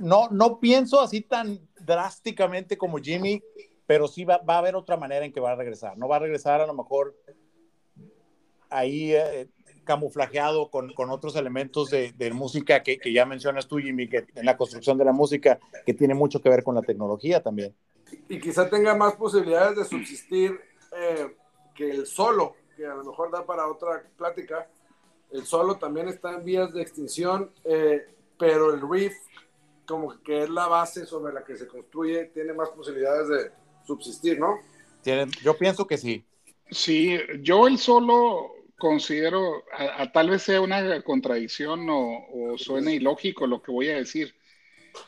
no, 0.00 0.28
no 0.30 0.58
pienso 0.58 1.00
así 1.00 1.20
tan 1.20 1.60
drásticamente 1.80 2.76
como 2.76 2.98
Jimmy, 2.98 3.42
pero 3.90 4.06
sí 4.06 4.24
va, 4.24 4.38
va 4.38 4.54
a 4.54 4.58
haber 4.58 4.76
otra 4.76 4.96
manera 4.96 5.24
en 5.24 5.32
que 5.32 5.40
va 5.40 5.50
a 5.50 5.56
regresar. 5.56 5.98
No 5.98 6.06
va 6.06 6.14
a 6.14 6.20
regresar 6.20 6.60
a 6.60 6.66
lo 6.68 6.74
mejor 6.74 7.16
ahí 8.68 9.12
eh, 9.16 9.48
camuflajeado 9.82 10.70
con, 10.70 10.92
con, 10.94 11.10
otros 11.10 11.34
elementos 11.34 11.90
de, 11.90 12.12
de 12.12 12.30
música 12.30 12.84
que, 12.84 12.98
que, 12.98 13.12
ya 13.12 13.26
mencionas 13.26 13.66
tú, 13.66 13.78
Jimmy, 13.78 14.08
que 14.08 14.28
en 14.36 14.46
la 14.46 14.56
construcción 14.56 14.96
de 14.96 15.04
la 15.04 15.10
música, 15.10 15.58
que 15.84 15.92
tiene 15.92 16.14
mucho 16.14 16.40
que 16.40 16.48
ver 16.48 16.62
con 16.62 16.76
la 16.76 16.82
tecnología 16.82 17.42
también. 17.42 17.74
Y 18.28 18.38
quizá 18.38 18.70
tenga 18.70 18.94
más 18.94 19.14
posibilidades 19.14 19.78
de 19.78 19.84
subsistir 19.84 20.60
eh, 20.96 21.34
que 21.74 21.90
el 21.90 22.06
solo, 22.06 22.54
que 22.76 22.86
a 22.86 22.94
lo 22.94 23.02
mejor 23.02 23.32
da 23.32 23.44
para 23.44 23.66
otra 23.66 24.04
plática, 24.16 24.68
el 25.32 25.44
solo 25.46 25.78
también 25.78 26.06
está 26.06 26.30
en 26.30 26.44
vías 26.44 26.72
de 26.72 26.80
extinción, 26.80 27.50
eh, 27.64 28.06
pero 28.38 28.72
el 28.72 28.88
riff, 28.88 29.16
como 29.84 30.16
que 30.22 30.44
es 30.44 30.48
la 30.48 30.68
base 30.68 31.06
sobre 31.06 31.34
la 31.34 31.42
que 31.42 31.56
se 31.56 31.66
construye, 31.66 32.26
tiene 32.26 32.52
más 32.52 32.68
posibilidades 32.68 33.28
de 33.28 33.59
subsistir, 33.86 34.38
¿no? 34.38 34.58
Tienen, 35.02 35.30
yo 35.42 35.56
pienso 35.56 35.86
que 35.86 35.98
sí. 35.98 36.24
Sí, 36.70 37.18
yo 37.40 37.66
el 37.66 37.78
solo 37.78 38.54
considero, 38.78 39.64
a, 39.72 40.10
tal 40.12 40.30
vez 40.30 40.42
sea 40.42 40.60
una 40.60 41.02
contradicción 41.02 41.88
o, 41.90 42.26
o 42.32 42.58
suene 42.58 42.94
ilógico 42.94 43.46
lo 43.46 43.62
que 43.62 43.72
voy 43.72 43.88
a 43.88 43.96
decir, 43.96 44.34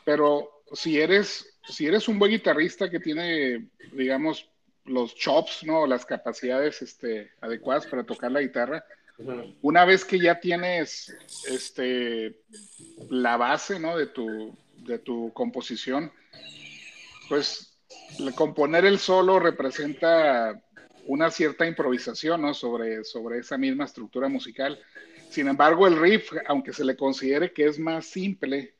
pero 0.03 0.63
si 0.73 0.99
eres, 0.99 1.57
si 1.67 1.85
eres 1.87 2.07
un 2.07 2.19
buen 2.19 2.31
guitarrista 2.31 2.89
que 2.89 2.99
tiene, 2.99 3.69
digamos, 3.91 4.49
los 4.85 5.15
chops, 5.15 5.63
¿no? 5.63 5.87
Las 5.87 6.05
capacidades 6.05 6.81
este, 6.81 7.31
adecuadas 7.41 7.85
para 7.87 8.03
tocar 8.03 8.31
la 8.31 8.41
guitarra. 8.41 8.85
Una 9.61 9.85
vez 9.85 10.03
que 10.03 10.19
ya 10.19 10.39
tienes 10.39 11.15
este, 11.47 12.41
la 13.09 13.37
base, 13.37 13.79
¿no? 13.79 13.95
De 13.97 14.07
tu, 14.07 14.57
de 14.77 14.99
tu 14.99 15.31
composición, 15.33 16.11
pues 17.29 17.72
componer 18.35 18.85
el 18.85 18.99
solo 18.99 19.39
representa 19.39 20.61
una 21.05 21.29
cierta 21.31 21.65
improvisación, 21.65 22.41
¿no? 22.41 22.53
Sobre, 22.53 23.03
sobre 23.03 23.39
esa 23.39 23.57
misma 23.57 23.85
estructura 23.85 24.29
musical. 24.29 24.79
Sin 25.29 25.47
embargo, 25.47 25.87
el 25.87 25.99
riff, 25.99 26.31
aunque 26.47 26.73
se 26.73 26.85
le 26.85 26.95
considere 26.95 27.53
que 27.53 27.65
es 27.65 27.79
más 27.79 28.05
simple, 28.05 28.75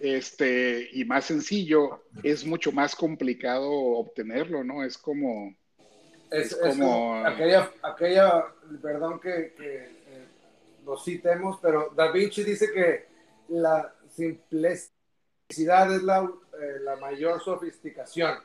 este, 0.00 0.88
y 0.92 1.04
más 1.04 1.26
sencillo, 1.26 2.04
es 2.22 2.44
mucho 2.44 2.72
más 2.72 2.94
complicado 2.94 3.70
obtenerlo, 3.70 4.64
¿no? 4.64 4.84
Es 4.84 4.98
como... 4.98 5.54
Es, 6.30 6.54
como, 6.54 7.26
aquella, 7.26 7.72
aquella, 7.82 8.44
perdón 8.80 9.18
que, 9.18 9.52
que 9.56 9.76
eh, 10.06 10.26
lo 10.84 10.96
citemos, 10.96 11.58
pero 11.60 11.92
Da 11.96 12.12
Vinci 12.12 12.44
dice 12.44 12.70
que 12.72 13.06
la 13.48 13.92
simplicidad 14.08 15.92
es 15.92 16.04
la, 16.04 16.22
eh, 16.22 16.80
la 16.82 16.96
mayor 16.96 17.42
sofisticación. 17.42 18.38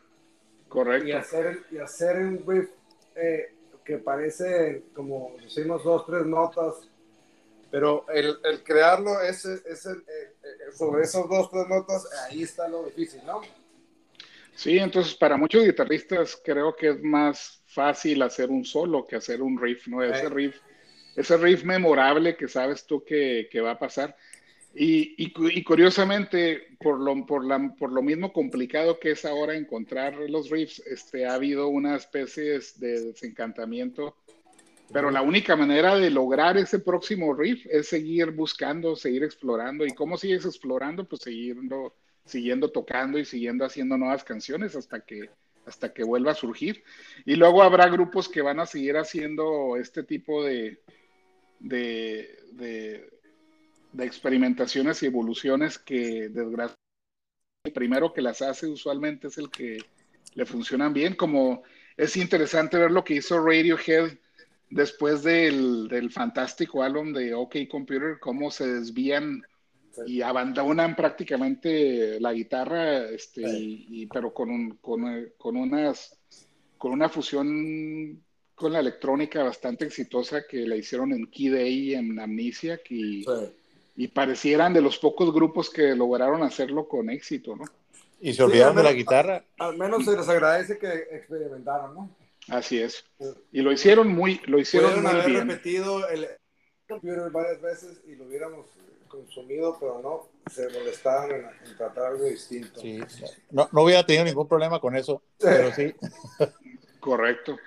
Correcto. 0.67 1.07
Y 1.07 1.11
hacer, 1.11 1.63
y 1.71 1.77
hacer 1.77 2.17
un 2.17 2.43
riff 2.45 2.69
eh, 3.15 3.53
que 3.83 3.97
parece, 3.97 4.83
como 4.93 5.35
decimos, 5.41 5.83
dos, 5.83 6.05
tres 6.05 6.25
notas, 6.25 6.89
pero 7.71 8.05
el, 8.07 8.37
el 8.43 8.63
crearlo 8.63 9.21
es, 9.21 9.43
es 9.45 9.85
el, 9.85 9.97
eh, 9.97 10.33
eh, 10.43 10.71
sobre 10.71 11.03
esas 11.03 11.27
dos, 11.27 11.51
tres 11.51 11.67
notas, 11.67 12.07
ahí 12.25 12.43
está 12.43 12.67
lo 12.67 12.85
difícil, 12.85 13.21
¿no? 13.25 13.41
Sí, 14.55 14.77
entonces 14.77 15.13
para 15.15 15.35
muchos 15.35 15.65
guitarristas 15.65 16.39
creo 16.41 16.73
que 16.73 16.91
es 16.91 17.03
más 17.03 17.61
fácil 17.65 18.21
hacer 18.21 18.49
un 18.49 18.63
solo 18.63 19.05
que 19.05 19.17
hacer 19.17 19.41
un 19.41 19.59
riff, 19.59 19.87
¿no? 19.87 20.01
Ese 20.01 20.29
riff, 20.29 20.55
ese 21.17 21.35
riff 21.35 21.65
memorable 21.65 22.37
que 22.37 22.47
sabes 22.47 22.85
tú 22.85 23.03
que, 23.03 23.49
que 23.51 23.59
va 23.59 23.71
a 23.71 23.79
pasar. 23.79 24.15
Y, 24.77 25.15
y, 25.17 25.63
curiosamente, 25.63 26.75
por 26.81 26.99
lo, 26.99 27.25
por, 27.25 27.45
la, 27.45 27.73
por 27.79 27.93
lo 27.93 28.01
mismo 28.01 28.33
complicado 28.33 28.99
que 28.99 29.11
es 29.11 29.23
ahora 29.23 29.55
encontrar 29.55 30.15
los 30.29 30.49
riffs, 30.49 30.79
este, 30.85 31.25
ha 31.25 31.35
habido 31.35 31.69
una 31.69 31.95
especie 31.95 32.59
de 32.75 33.05
desencantamiento. 33.05 34.17
Pero 34.91 35.11
la 35.11 35.21
única 35.21 35.55
manera 35.55 35.95
de 35.95 36.09
lograr 36.09 36.57
ese 36.57 36.79
próximo 36.79 37.33
riff 37.33 37.65
es 37.67 37.87
seguir 37.87 38.31
buscando, 38.31 38.97
seguir 38.97 39.23
explorando. 39.23 39.85
¿Y 39.85 39.91
cómo 39.91 40.17
sigues 40.17 40.45
explorando? 40.45 41.07
Pues 41.07 41.21
siguiendo, 41.21 41.95
siguiendo 42.25 42.69
tocando 42.69 43.17
y 43.17 43.23
siguiendo 43.23 43.63
haciendo 43.63 43.97
nuevas 43.97 44.25
canciones 44.25 44.75
hasta 44.75 44.99
que, 44.99 45.29
hasta 45.65 45.93
que 45.93 46.03
vuelva 46.03 46.33
a 46.33 46.35
surgir. 46.35 46.83
Y 47.25 47.35
luego 47.35 47.63
habrá 47.63 47.87
grupos 47.87 48.27
que 48.27 48.41
van 48.41 48.59
a 48.59 48.65
seguir 48.65 48.97
haciendo 48.97 49.77
este 49.77 50.03
tipo 50.03 50.43
de, 50.43 50.81
de, 51.59 52.37
de 52.51 53.14
de 53.95 54.05
experimentaciones 54.05 55.01
y 55.01 55.05
evoluciones 55.05 55.79
que 55.79 56.29
desgraciadamente 56.29 56.75
el 57.63 57.73
primero 57.73 58.13
que 58.13 58.21
las 58.21 58.41
hace 58.41 58.67
usualmente 58.67 59.27
es 59.27 59.37
el 59.37 59.49
que 59.49 59.77
le 60.33 60.45
funcionan 60.45 60.93
bien, 60.93 61.15
como 61.15 61.63
es 61.97 62.17
interesante 62.17 62.77
ver 62.77 62.91
lo 62.91 63.03
que 63.03 63.15
hizo 63.15 63.43
Radiohead 63.43 64.11
después 64.69 65.23
del, 65.23 65.87
del 65.87 66.11
fantástico 66.11 66.83
álbum 66.83 67.13
de 67.13 67.33
OK 67.33 67.55
Computer, 67.69 68.19
cómo 68.19 68.51
se 68.51 68.67
desvían 68.67 69.41
y 70.05 70.21
abandonan 70.21 70.93
prácticamente 70.95 72.19
la 72.19 72.33
guitarra, 72.33 73.09
este, 73.09 73.43
y, 73.47 74.05
pero 74.07 74.33
con, 74.33 74.49
un, 74.49 74.71
con, 74.77 75.31
con, 75.37 75.55
unas, 75.55 76.17
con 76.77 76.91
una 76.91 77.07
fusión 77.07 78.21
con 78.53 78.73
la 78.73 78.79
electrónica 78.79 79.43
bastante 79.43 79.85
exitosa 79.85 80.45
que 80.47 80.67
la 80.67 80.75
hicieron 80.75 81.13
en 81.13 81.27
Key 81.27 81.49
Day 81.49 81.73
y 81.73 81.93
en 81.93 82.19
Amnesia, 82.19 82.81
que 82.83 83.23
y 83.95 84.09
parecieran 84.09 84.73
de 84.73 84.81
los 84.81 84.97
pocos 84.97 85.33
grupos 85.33 85.69
que 85.69 85.95
lograron 85.95 86.43
hacerlo 86.43 86.87
con 86.87 87.09
éxito, 87.09 87.55
¿no? 87.55 87.65
Y 88.19 88.33
se 88.33 88.43
olvidaron 88.43 88.75
de 88.75 88.83
la 88.83 88.93
guitarra. 88.93 89.43
Al, 89.59 89.77
menos 89.77 90.05
se 90.05 90.15
les 90.15 90.27
agradece 90.27 90.77
que 90.77 91.07
experimentaron, 91.11 91.93
¿no? 91.93 92.09
Así 92.47 92.79
es. 92.79 93.05
Y 93.51 93.61
lo 93.61 93.71
hicieron 93.71 94.07
muy, 94.07 94.41
lo 94.45 94.59
hicieron 94.59 95.01
muy 95.01 95.11
haber 95.11 95.25
bien. 95.25 95.47
repetido 95.47 96.07
el 96.09 96.27
computer 96.87 97.29
varias 97.31 97.61
veces 97.61 98.01
y 98.07 98.15
lo 98.15 98.25
hubiéramos 98.25 98.67
consumido, 99.07 99.77
pero 99.79 100.01
no, 100.01 100.29
se 100.51 100.69
molestaban 100.69 101.31
en, 101.31 101.77
tratar 101.77 102.07
algo 102.07 102.25
distinto. 102.25 102.79
Sí, 102.81 102.99
no, 103.51 103.69
no 103.71 103.83
hubiera 103.83 104.05
tenido 104.05 104.25
ningún 104.25 104.47
problema 104.47 104.79
con 104.79 104.95
eso, 104.95 105.21
pero 105.39 105.71
sí. 105.71 105.93
Correcto. 106.99 107.57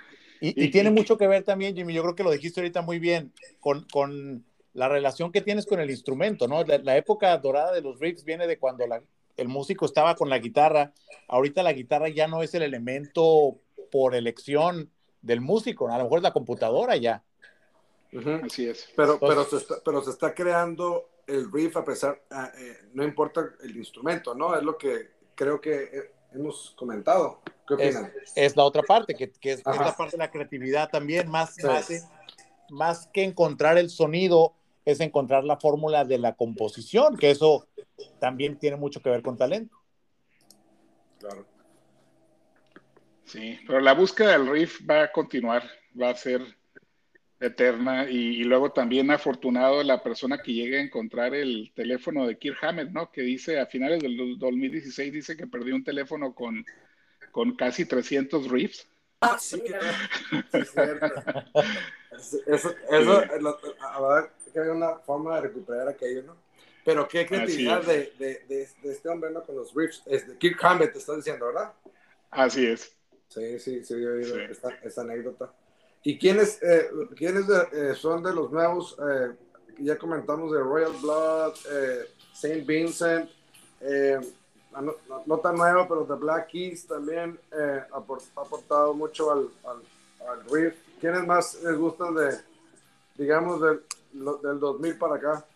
Y, 0.40 0.64
y, 0.64 0.70
tiene 0.70 0.90
mucho 0.90 1.18
que 1.18 1.26
ver 1.26 1.42
también, 1.42 1.74
Jimmy, 1.74 1.94
yo 1.94 2.02
creo 2.02 2.14
que 2.14 2.22
lo 2.22 2.30
dijiste 2.30 2.60
ahorita 2.60 2.82
muy 2.82 3.00
bien, 3.00 3.32
con, 3.60 3.84
con 3.90 4.44
la 4.78 4.88
relación 4.88 5.32
que 5.32 5.40
tienes 5.40 5.66
con 5.66 5.80
el 5.80 5.90
instrumento, 5.90 6.46
¿no? 6.46 6.62
La, 6.62 6.96
época 6.96 7.36
dorada 7.38 7.72
de 7.72 7.80
los 7.80 7.98
riffs 7.98 8.22
viene 8.22 8.46
de 8.46 8.60
cuando 8.60 8.84
el 9.36 9.48
músico 9.48 9.86
estaba 9.86 10.14
con 10.14 10.30
la 10.30 10.38
guitarra. 10.38 10.92
Ahorita 11.26 11.64
la 11.64 11.72
guitarra 11.72 12.08
ya 12.08 12.28
no 12.28 12.44
es 12.44 12.54
el 12.54 12.62
elemento 12.62 13.58
por 13.90 14.14
elección 14.14 14.88
del 15.20 15.40
músico, 15.40 15.88
a 15.88 15.98
lo 15.98 16.04
mejor 16.04 16.20
es 16.20 16.22
la 16.22 16.32
computadora 16.32 16.96
ya. 16.96 17.24
Así 18.44 18.68
es. 18.68 18.88
Pero, 18.94 19.18
pero, 19.18 19.44
se 19.44 19.56
está, 19.56 19.74
pero 19.84 20.00
se 20.00 20.10
está 20.10 20.32
creando 20.32 21.08
el 21.26 21.50
riff 21.50 21.76
a 21.76 21.84
pesar, 21.84 22.22
ah, 22.30 22.52
eh, 22.56 22.76
no 22.92 23.02
importa 23.02 23.50
el 23.60 23.76
instrumento, 23.76 24.32
¿no? 24.32 24.56
Es 24.56 24.62
lo 24.62 24.78
que 24.78 25.10
creo 25.34 25.60
que 25.60 25.74
eh, 25.74 26.12
hemos 26.32 26.72
comentado. 26.78 27.40
¿Qué 27.66 27.74
opinan? 27.74 28.12
Es, 28.36 28.56
la 28.56 28.62
otra 28.62 28.82
parte, 28.82 29.16
que, 29.16 29.32
es, 29.42 29.66
la 29.66 29.96
parte 29.96 30.12
de 30.12 30.18
la 30.18 30.30
creatividad 30.30 30.88
también, 30.88 31.28
más, 31.28 31.56
más, 31.64 32.08
más 32.70 33.08
que 33.12 33.24
encontrar 33.24 33.76
el 33.76 33.90
sonido 33.90 34.54
es 34.88 35.00
encontrar 35.00 35.44
la 35.44 35.58
fórmula 35.58 36.06
de 36.06 36.16
la 36.16 36.34
composición, 36.34 37.18
que 37.18 37.30
eso 37.30 37.68
también 38.18 38.58
tiene 38.58 38.78
mucho 38.78 39.02
que 39.02 39.10
ver 39.10 39.20
con 39.20 39.36
talento. 39.36 39.76
Claro. 41.18 41.44
Sí, 43.26 43.58
pero 43.66 43.80
la 43.80 43.92
búsqueda 43.92 44.32
del 44.32 44.50
riff 44.50 44.80
va 44.88 45.02
a 45.02 45.12
continuar, 45.12 45.62
va 46.00 46.08
a 46.08 46.14
ser 46.14 46.40
eterna 47.38 48.08
y, 48.08 48.42
luego 48.44 48.72
también 48.72 49.10
afortunado 49.10 49.82
la 49.82 50.02
persona 50.02 50.38
que 50.38 50.54
llegue 50.54 50.78
a 50.78 50.82
encontrar 50.82 51.34
el 51.34 51.70
teléfono 51.74 52.26
de 52.26 52.38
Kirk 52.38 52.56
Hammett, 52.64 52.88
¿no? 52.88 53.12
Que 53.12 53.20
dice 53.20 53.60
a 53.60 53.66
finales 53.66 54.00
del 54.00 54.38
2016 54.38 55.12
dice 55.12 55.36
que 55.36 55.46
perdió 55.46 55.74
un 55.74 55.84
teléfono 55.84 56.34
con, 56.34 56.64
con 57.30 57.54
casi 57.56 57.84
300 57.84 58.50
riffs. 58.50 58.88
Ah, 59.20 59.36
sí, 59.38 59.62
Eso, 62.46 62.74
eso, 62.90 63.22
que 64.58 64.68
había 64.68 64.86
una 64.86 64.96
forma 64.96 65.36
de 65.36 65.42
recuperar 65.42 65.88
aquello, 65.88 66.22
¿no? 66.22 66.36
Pero 66.84 67.06
qué 67.06 67.26
creatividad 67.26 67.82
de, 67.82 68.12
de, 68.18 68.42
de, 68.48 68.90
este 68.90 69.08
hombre, 69.08 69.30
¿no? 69.30 69.42
Con 69.42 69.56
los 69.56 69.74
riffs. 69.74 70.02
Es 70.06 70.26
de 70.26 70.36
Kirk 70.36 70.58
Hammett, 70.64 70.92
te 70.92 70.98
estás 70.98 71.16
diciendo, 71.16 71.46
¿verdad? 71.46 71.72
Así 72.30 72.66
es. 72.66 72.92
Sí, 73.28 73.58
sí, 73.58 73.84
sí, 73.84 73.94
he 73.94 74.06
oído 74.06 74.38
Esta, 74.38 74.70
esta, 74.82 75.02
anécdota. 75.02 75.52
¿Y 76.02 76.18
quiénes, 76.18 76.62
eh, 76.62 76.88
¿quiénes 77.14 77.44
eh, 77.72 77.94
son 77.94 78.22
de 78.22 78.34
los 78.34 78.50
nuevos? 78.50 78.96
Eh, 78.98 79.32
ya 79.80 79.98
comentamos 79.98 80.50
de 80.50 80.60
Royal 80.60 80.92
Blood, 81.02 81.54
eh, 81.70 82.08
Saint 82.32 82.66
Vincent, 82.66 83.30
eh, 83.80 84.18
no, 84.80 84.94
no, 85.26 85.38
tan 85.38 85.56
nuevo, 85.56 85.86
pero 85.86 86.04
The 86.04 86.14
Black 86.14 86.48
Keys 86.48 86.86
también 86.86 87.38
ha 87.52 87.96
aportado 87.96 88.94
mucho 88.94 89.30
al, 89.30 89.50
al, 89.64 90.28
al 90.28 90.44
riff. 90.50 90.74
¿Quiénes 91.00 91.26
más 91.26 91.62
les 91.62 91.76
gustan 91.76 92.14
de, 92.14 92.38
digamos, 93.16 93.60
del, 94.12 94.24
del 94.42 94.60
2000 94.60 94.98
para 94.98 95.14
acá. 95.16 95.46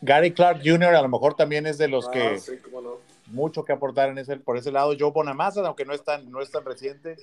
Gary 0.00 0.32
Clark 0.32 0.60
Jr. 0.64 0.94
a 0.94 1.02
lo 1.02 1.08
mejor 1.08 1.34
también 1.34 1.66
es 1.66 1.78
de 1.78 1.88
los 1.88 2.08
Ah, 2.08 2.10
que 2.12 2.38
sí, 2.40 2.58
cómo 2.58 2.80
no. 2.80 2.96
mucho 3.26 3.64
que 3.64 3.72
aportar 3.72 4.08
en 4.08 4.18
ese, 4.18 4.36
por 4.36 4.56
ese 4.56 4.72
lado. 4.72 4.94
Joe 4.98 5.12
Bonamassa, 5.12 5.60
aunque 5.66 5.84
no 5.84 5.92
es 5.94 6.02
tan, 6.02 6.30
no 6.30 6.40
es 6.40 6.50
tan 6.50 6.64
reciente. 6.64 7.16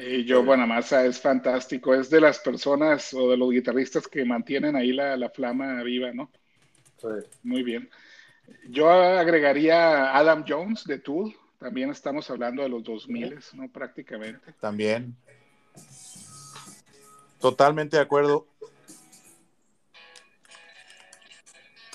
Y 0.00 0.28
Joe 0.28 0.42
Bonamassa 0.44 1.04
es 1.04 1.20
fantástico, 1.20 1.94
es 1.94 2.10
de 2.10 2.20
las 2.20 2.38
personas 2.40 3.12
o 3.14 3.30
de 3.30 3.36
los 3.36 3.50
guitarristas 3.50 4.06
que 4.06 4.24
mantienen 4.24 4.76
ahí 4.76 4.92
la, 4.92 5.16
la 5.16 5.30
flama 5.30 5.82
viva, 5.82 6.12
¿no? 6.12 6.30
Sí. 7.00 7.08
Muy 7.42 7.62
bien. 7.62 7.88
Yo 8.68 8.90
agregaría 8.90 10.04
a 10.10 10.18
Adam 10.18 10.44
Jones 10.46 10.84
de 10.84 10.98
Tool, 10.98 11.34
también 11.58 11.90
estamos 11.90 12.28
hablando 12.30 12.62
de 12.62 12.68
los 12.68 12.84
2000, 12.84 13.38
¿no? 13.54 13.68
Prácticamente. 13.68 14.52
También. 14.60 15.16
Totalmente 17.40 17.96
de 17.96 18.02
acuerdo. 18.02 18.46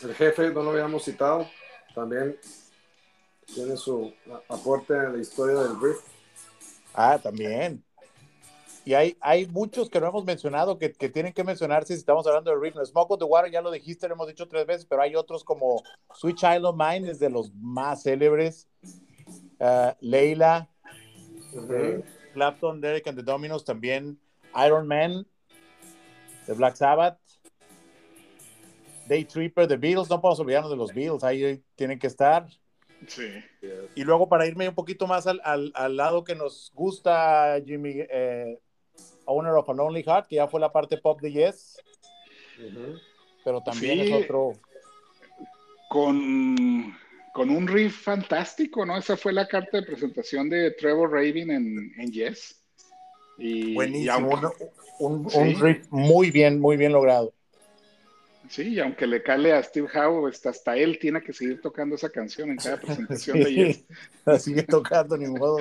El 0.03 0.15
jefe, 0.15 0.49
no 0.49 0.63
lo 0.63 0.71
habíamos 0.71 1.03
citado, 1.03 1.47
también 1.93 2.37
tiene 3.53 3.77
su 3.77 4.13
aporte 4.49 4.93
en 4.93 5.13
la 5.13 5.21
historia 5.21 5.59
del 5.61 5.79
riff. 5.79 5.99
Ah, 6.93 7.19
también. 7.21 7.83
Y 8.83 8.95
hay, 8.95 9.15
hay 9.21 9.45
muchos 9.45 9.89
que 9.89 9.99
no 10.01 10.07
hemos 10.07 10.25
mencionado 10.25 10.79
que, 10.79 10.91
que 10.91 11.07
tienen 11.07 11.33
que 11.33 11.43
mencionarse 11.43 11.93
si 11.93 11.99
estamos 11.99 12.25
hablando 12.25 12.49
de 12.49 12.57
riff. 12.57 12.75
Smoke 12.83 13.11
of 13.11 13.19
the 13.19 13.25
Water, 13.25 13.51
ya 13.51 13.61
lo 13.61 13.69
dijiste, 13.69 14.07
lo 14.07 14.15
hemos 14.15 14.27
dicho 14.27 14.47
tres 14.47 14.65
veces, 14.65 14.85
pero 14.85 15.03
hay 15.03 15.15
otros 15.15 15.43
como 15.43 15.83
Sweet 16.15 16.37
Child 16.37 16.65
of 16.65 16.75
Mine, 16.75 17.11
es 17.11 17.19
de 17.19 17.29
los 17.29 17.53
más 17.53 18.03
célebres. 18.03 18.67
Uh, 19.59 19.91
Leila, 19.99 20.67
Ujú. 21.53 22.03
Clapton, 22.33 22.81
Derek 22.81 23.07
and 23.07 23.17
the 23.17 23.23
Dominos 23.23 23.63
también. 23.63 24.19
Iron 24.65 24.87
Man, 24.87 25.27
de 26.47 26.53
Black 26.53 26.75
Sabbath. 26.75 27.20
Day 29.07 29.25
Tripper, 29.25 29.67
The 29.67 29.77
Beatles, 29.77 30.09
no 30.09 30.21
podemos 30.21 30.39
olvidarnos 30.39 30.71
de 30.71 30.77
los 30.77 30.93
Beatles, 30.93 31.23
ahí 31.23 31.61
tienen 31.75 31.99
que 31.99 32.07
estar. 32.07 32.47
Sí. 33.07 33.27
Y 33.95 34.03
luego 34.03 34.29
para 34.29 34.45
irme 34.45 34.69
un 34.69 34.75
poquito 34.75 35.07
más 35.07 35.25
al, 35.27 35.41
al, 35.43 35.71
al 35.75 35.97
lado 35.97 36.23
que 36.23 36.35
nos 36.35 36.71
gusta, 36.75 37.55
Jimmy, 37.65 37.95
eh, 37.97 38.59
Owner 39.25 39.53
of 39.53 39.69
a 39.69 39.73
Lonely 39.73 40.03
Heart, 40.03 40.27
que 40.27 40.35
ya 40.35 40.47
fue 40.47 40.59
la 40.59 40.71
parte 40.71 40.97
pop 40.97 41.19
de 41.19 41.31
Yes, 41.31 41.77
pero 43.43 43.61
también 43.61 44.05
Sí. 44.05 44.11
es 44.13 44.23
otro. 44.23 44.53
Con, 45.89 46.95
con 47.33 47.49
un 47.49 47.67
riff 47.67 48.03
fantástico, 48.03 48.85
¿no? 48.85 48.97
Esa 48.97 49.17
fue 49.17 49.33
la 49.33 49.47
carta 49.47 49.77
de 49.81 49.83
presentación 49.87 50.49
de 50.49 50.71
Trevor 50.71 51.11
Rabin 51.11 51.51
en, 51.51 51.93
en 51.97 52.11
Yes. 52.11 52.63
Y, 53.37 53.71
y 53.71 53.73
Buenísimo, 53.73 54.29
un, 54.99 55.23
un- 55.23 55.29
Sí. 55.29 55.37
un 55.39 55.59
riff 55.59 55.87
muy 55.89 56.31
bien, 56.31 56.59
muy 56.59 56.77
bien 56.77 56.93
logrado. 56.93 57.33
Sí, 58.51 58.73
y 58.73 58.79
aunque 58.81 59.07
le 59.07 59.23
cale 59.23 59.53
a 59.53 59.63
Steve 59.63 59.87
Howe, 59.95 60.27
hasta 60.27 60.75
él 60.75 60.99
tiene 60.99 61.23
que 61.23 61.31
seguir 61.31 61.61
tocando 61.61 61.95
esa 61.95 62.09
canción 62.09 62.51
en 62.51 62.57
cada 62.57 62.75
presentación 62.75 63.39
de 63.39 63.53
Yes. 63.53 63.85
La 64.25 64.37
sigue 64.39 64.63
tocando, 64.63 65.15
ni 65.15 65.25
modo. 65.27 65.59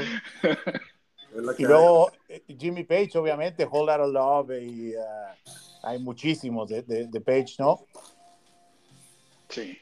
y 1.57 1.62
luego 1.62 2.11
eh, 2.29 2.42
Jimmy 2.59 2.83
Page, 2.83 3.16
obviamente, 3.16 3.64
Hold 3.70 3.90
Out 3.90 4.00
of 4.00 4.12
Love, 4.12 4.62
y 4.62 4.96
uh, 4.96 5.03
hay 5.85 6.00
muchísimos 6.00 6.68
de, 6.68 6.83
de, 6.83 7.20
Page, 7.20 7.55
¿no? 7.61 7.87
Sí. 9.48 9.79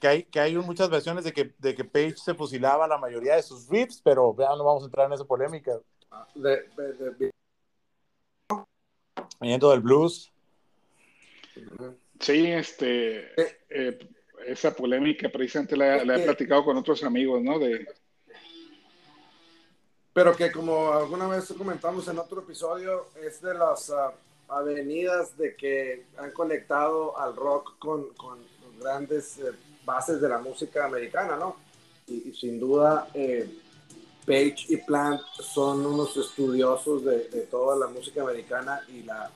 Que 0.00 0.08
hay, 0.08 0.22
que 0.24 0.40
hay 0.40 0.56
muchas 0.56 0.90
versiones 0.90 1.22
de 1.22 1.32
que, 1.32 1.54
de 1.58 1.76
que 1.76 1.84
Page 1.84 2.16
se 2.16 2.34
fusilaba 2.34 2.88
la 2.88 2.98
mayoría 2.98 3.36
de 3.36 3.42
sus 3.44 3.68
riffs, 3.68 4.00
pero 4.02 4.34
ya 4.36 4.48
no 4.56 4.64
vamos 4.64 4.82
a 4.82 4.86
entrar 4.86 5.06
en 5.06 5.12
esa 5.12 5.24
polémica. 5.24 5.78
De, 6.34 6.68
de, 6.76 7.30
Viniendo 9.40 9.70
del 9.70 9.80
blues. 9.80 10.32
Sí, 12.20 12.46
este, 12.46 13.28
eh, 13.68 13.98
esa 14.46 14.74
polémica 14.74 15.28
precisamente 15.28 15.76
la, 15.76 15.96
he 15.96 16.24
platicado 16.24 16.64
con 16.64 16.76
otros 16.76 17.02
amigos, 17.04 17.42
¿no? 17.42 17.58
De... 17.58 17.86
Pero 20.12 20.34
que 20.34 20.50
como 20.50 20.92
alguna 20.92 21.28
vez 21.28 21.52
comentamos 21.56 22.08
en 22.08 22.18
otro 22.18 22.40
episodio, 22.40 23.06
es 23.22 23.40
de 23.40 23.54
las 23.54 23.90
ah, 23.90 24.12
avenidas 24.48 25.36
de 25.36 25.54
que 25.54 26.06
han 26.16 26.32
conectado 26.32 27.16
al 27.18 27.36
rock 27.36 27.78
con, 27.78 28.08
con 28.14 28.38
grandes 28.80 29.38
eh, 29.38 29.52
bases 29.84 30.20
de 30.20 30.28
la 30.28 30.38
música 30.38 30.86
americana, 30.86 31.36
¿no? 31.36 31.56
Y, 32.06 32.32
sin 32.32 32.58
duda, 32.58 33.08
eh, 33.12 33.48
Page 34.26 34.66
y 34.68 34.76
Plant 34.78 35.20
son 35.40 35.84
unos 35.84 36.16
estudiosos 36.16 37.04
de, 37.04 37.28
de 37.28 37.42
toda 37.42 37.76
la 37.76 37.86
música 37.86 38.22
americana 38.22 38.80
y 38.88 39.02
la 39.02 39.30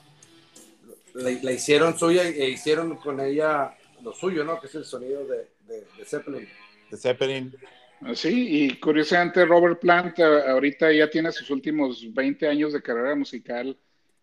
la, 1.13 1.51
hicieron 1.51 1.97
suya 1.97 2.23
e 2.23 2.49
hicieron 2.49 2.95
con 2.97 3.19
ella 3.19 3.75
lo 4.01 4.13
suyo, 4.13 4.43
¿no? 4.43 4.59
Que 4.59 4.67
es 4.67 4.75
el 4.75 4.85
sonido 4.85 5.25
de, 5.25 5.47
de, 5.67 6.05
Zeppelin. 6.05 6.47
De 6.89 6.97
Zeppelin. 6.97 7.55
Ah, 8.01 8.15
sí, 8.15 8.65
y 8.65 8.79
curiosamente 8.79 9.45
Robert 9.45 9.79
Plant 9.79 10.19
eh, 10.19 10.23
ahorita 10.23 10.91
ya 10.91 11.09
tiene 11.09 11.31
sus 11.31 11.49
últimos 11.49 12.13
20 12.13 12.47
años 12.47 12.73
de 12.73 12.81
carrera 12.81 13.15
musical 13.15 13.77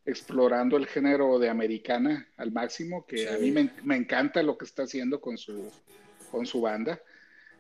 explorando 0.05 0.76
el 0.76 0.87
género 0.87 1.38
de 1.38 1.48
americana 1.48 2.29
al 2.37 2.53
máximo, 2.53 3.07
que 3.07 3.29
a 3.29 3.38
mí 3.38 3.50
me, 3.50 3.70
me, 3.85 3.96
encanta 3.96 4.42
lo 4.42 4.59
que 4.59 4.64
está 4.64 4.83
haciendo 4.83 5.20
con 5.20 5.38
su, 5.38 5.70
con 6.31 6.46
su 6.46 6.61
banda. 6.61 7.00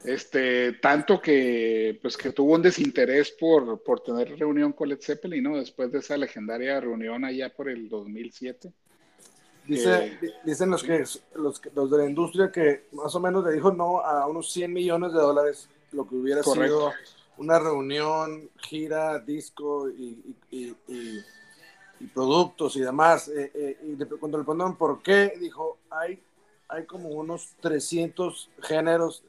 Este, 0.04 0.72
tanto 0.74 1.20
que, 1.20 1.98
pues, 2.00 2.16
que 2.16 2.32
tuvo 2.32 2.54
un 2.54 2.62
desinterés 2.62 3.30
por, 3.32 3.82
por 3.82 4.02
tener 4.02 4.38
reunión 4.38 4.72
con 4.72 4.88
Led 4.88 5.00
Zeppelin, 5.00 5.42
¿no? 5.42 5.58
Después 5.58 5.92
de 5.92 5.98
esa 5.98 6.16
legendaria 6.16 6.80
reunión 6.80 7.24
allá 7.24 7.50
por 7.54 7.68
el 7.68 7.88
2007. 7.88 8.72
Dice, 9.70 10.18
dicen 10.42 10.68
los 10.68 10.82
que, 10.82 11.04
los 11.36 11.62
los 11.76 11.90
de 11.92 11.98
la 11.98 12.04
industria 12.04 12.50
que 12.50 12.88
más 12.90 13.14
o 13.14 13.20
menos 13.20 13.44
le 13.44 13.52
dijo 13.52 13.70
no 13.70 14.00
a 14.00 14.26
unos 14.26 14.50
100 14.50 14.72
millones 14.72 15.12
de 15.12 15.20
dólares, 15.20 15.68
lo 15.92 16.08
que 16.08 16.16
hubiera 16.16 16.42
sido 16.42 16.90
una 17.36 17.56
reunión, 17.60 18.50
gira, 18.56 19.20
disco 19.20 19.88
y, 19.88 20.36
y, 20.50 22.06
productos 22.12 22.74
y 22.74 22.80
demás. 22.80 23.28
Eh, 23.28 23.52
eh, 23.54 23.78
y 23.84 24.04
cuando 24.18 24.38
le 24.38 24.44
preguntaron 24.44 24.76
por 24.76 25.02
qué, 25.02 25.34
dijo, 25.38 25.78
hay, 25.88 26.20
hay 26.66 26.84
como 26.84 27.10
unos 27.10 27.54
300 27.60 28.50
géneros 28.62 29.22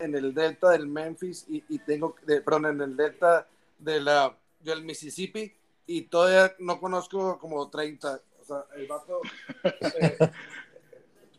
en 0.00 0.16
el 0.16 0.34
delta 0.34 0.70
del 0.70 0.88
Memphis 0.88 1.46
y, 1.48 1.78
tengo, 1.78 2.16
de, 2.26 2.40
perdón, 2.40 2.66
en 2.66 2.80
el 2.80 2.96
delta 2.96 3.46
de 3.78 4.00
la, 4.00 4.36
del 4.58 4.82
Mississippi 4.82 5.52
y 5.86 6.02
todavía 6.02 6.52
no 6.58 6.80
conozco 6.80 7.38
como 7.38 7.70
30 7.70 8.20
o 8.44 8.46
sea, 8.46 8.66
el 8.76 8.86
vato, 8.86 9.20
eh, 10.00 10.16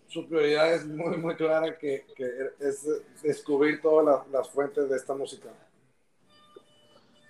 su 0.07 0.27
prioridad 0.27 0.73
es 0.73 0.85
muy, 0.85 1.17
muy 1.17 1.35
clara, 1.35 1.77
que, 1.77 2.05
que 2.15 2.25
es 2.59 2.85
descubrir 3.21 3.81
todas 3.81 4.27
las 4.31 4.49
fuentes 4.49 4.89
de 4.89 4.95
esta 4.95 5.13
música. 5.13 5.49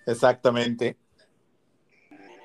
Exactamente. 0.06 0.98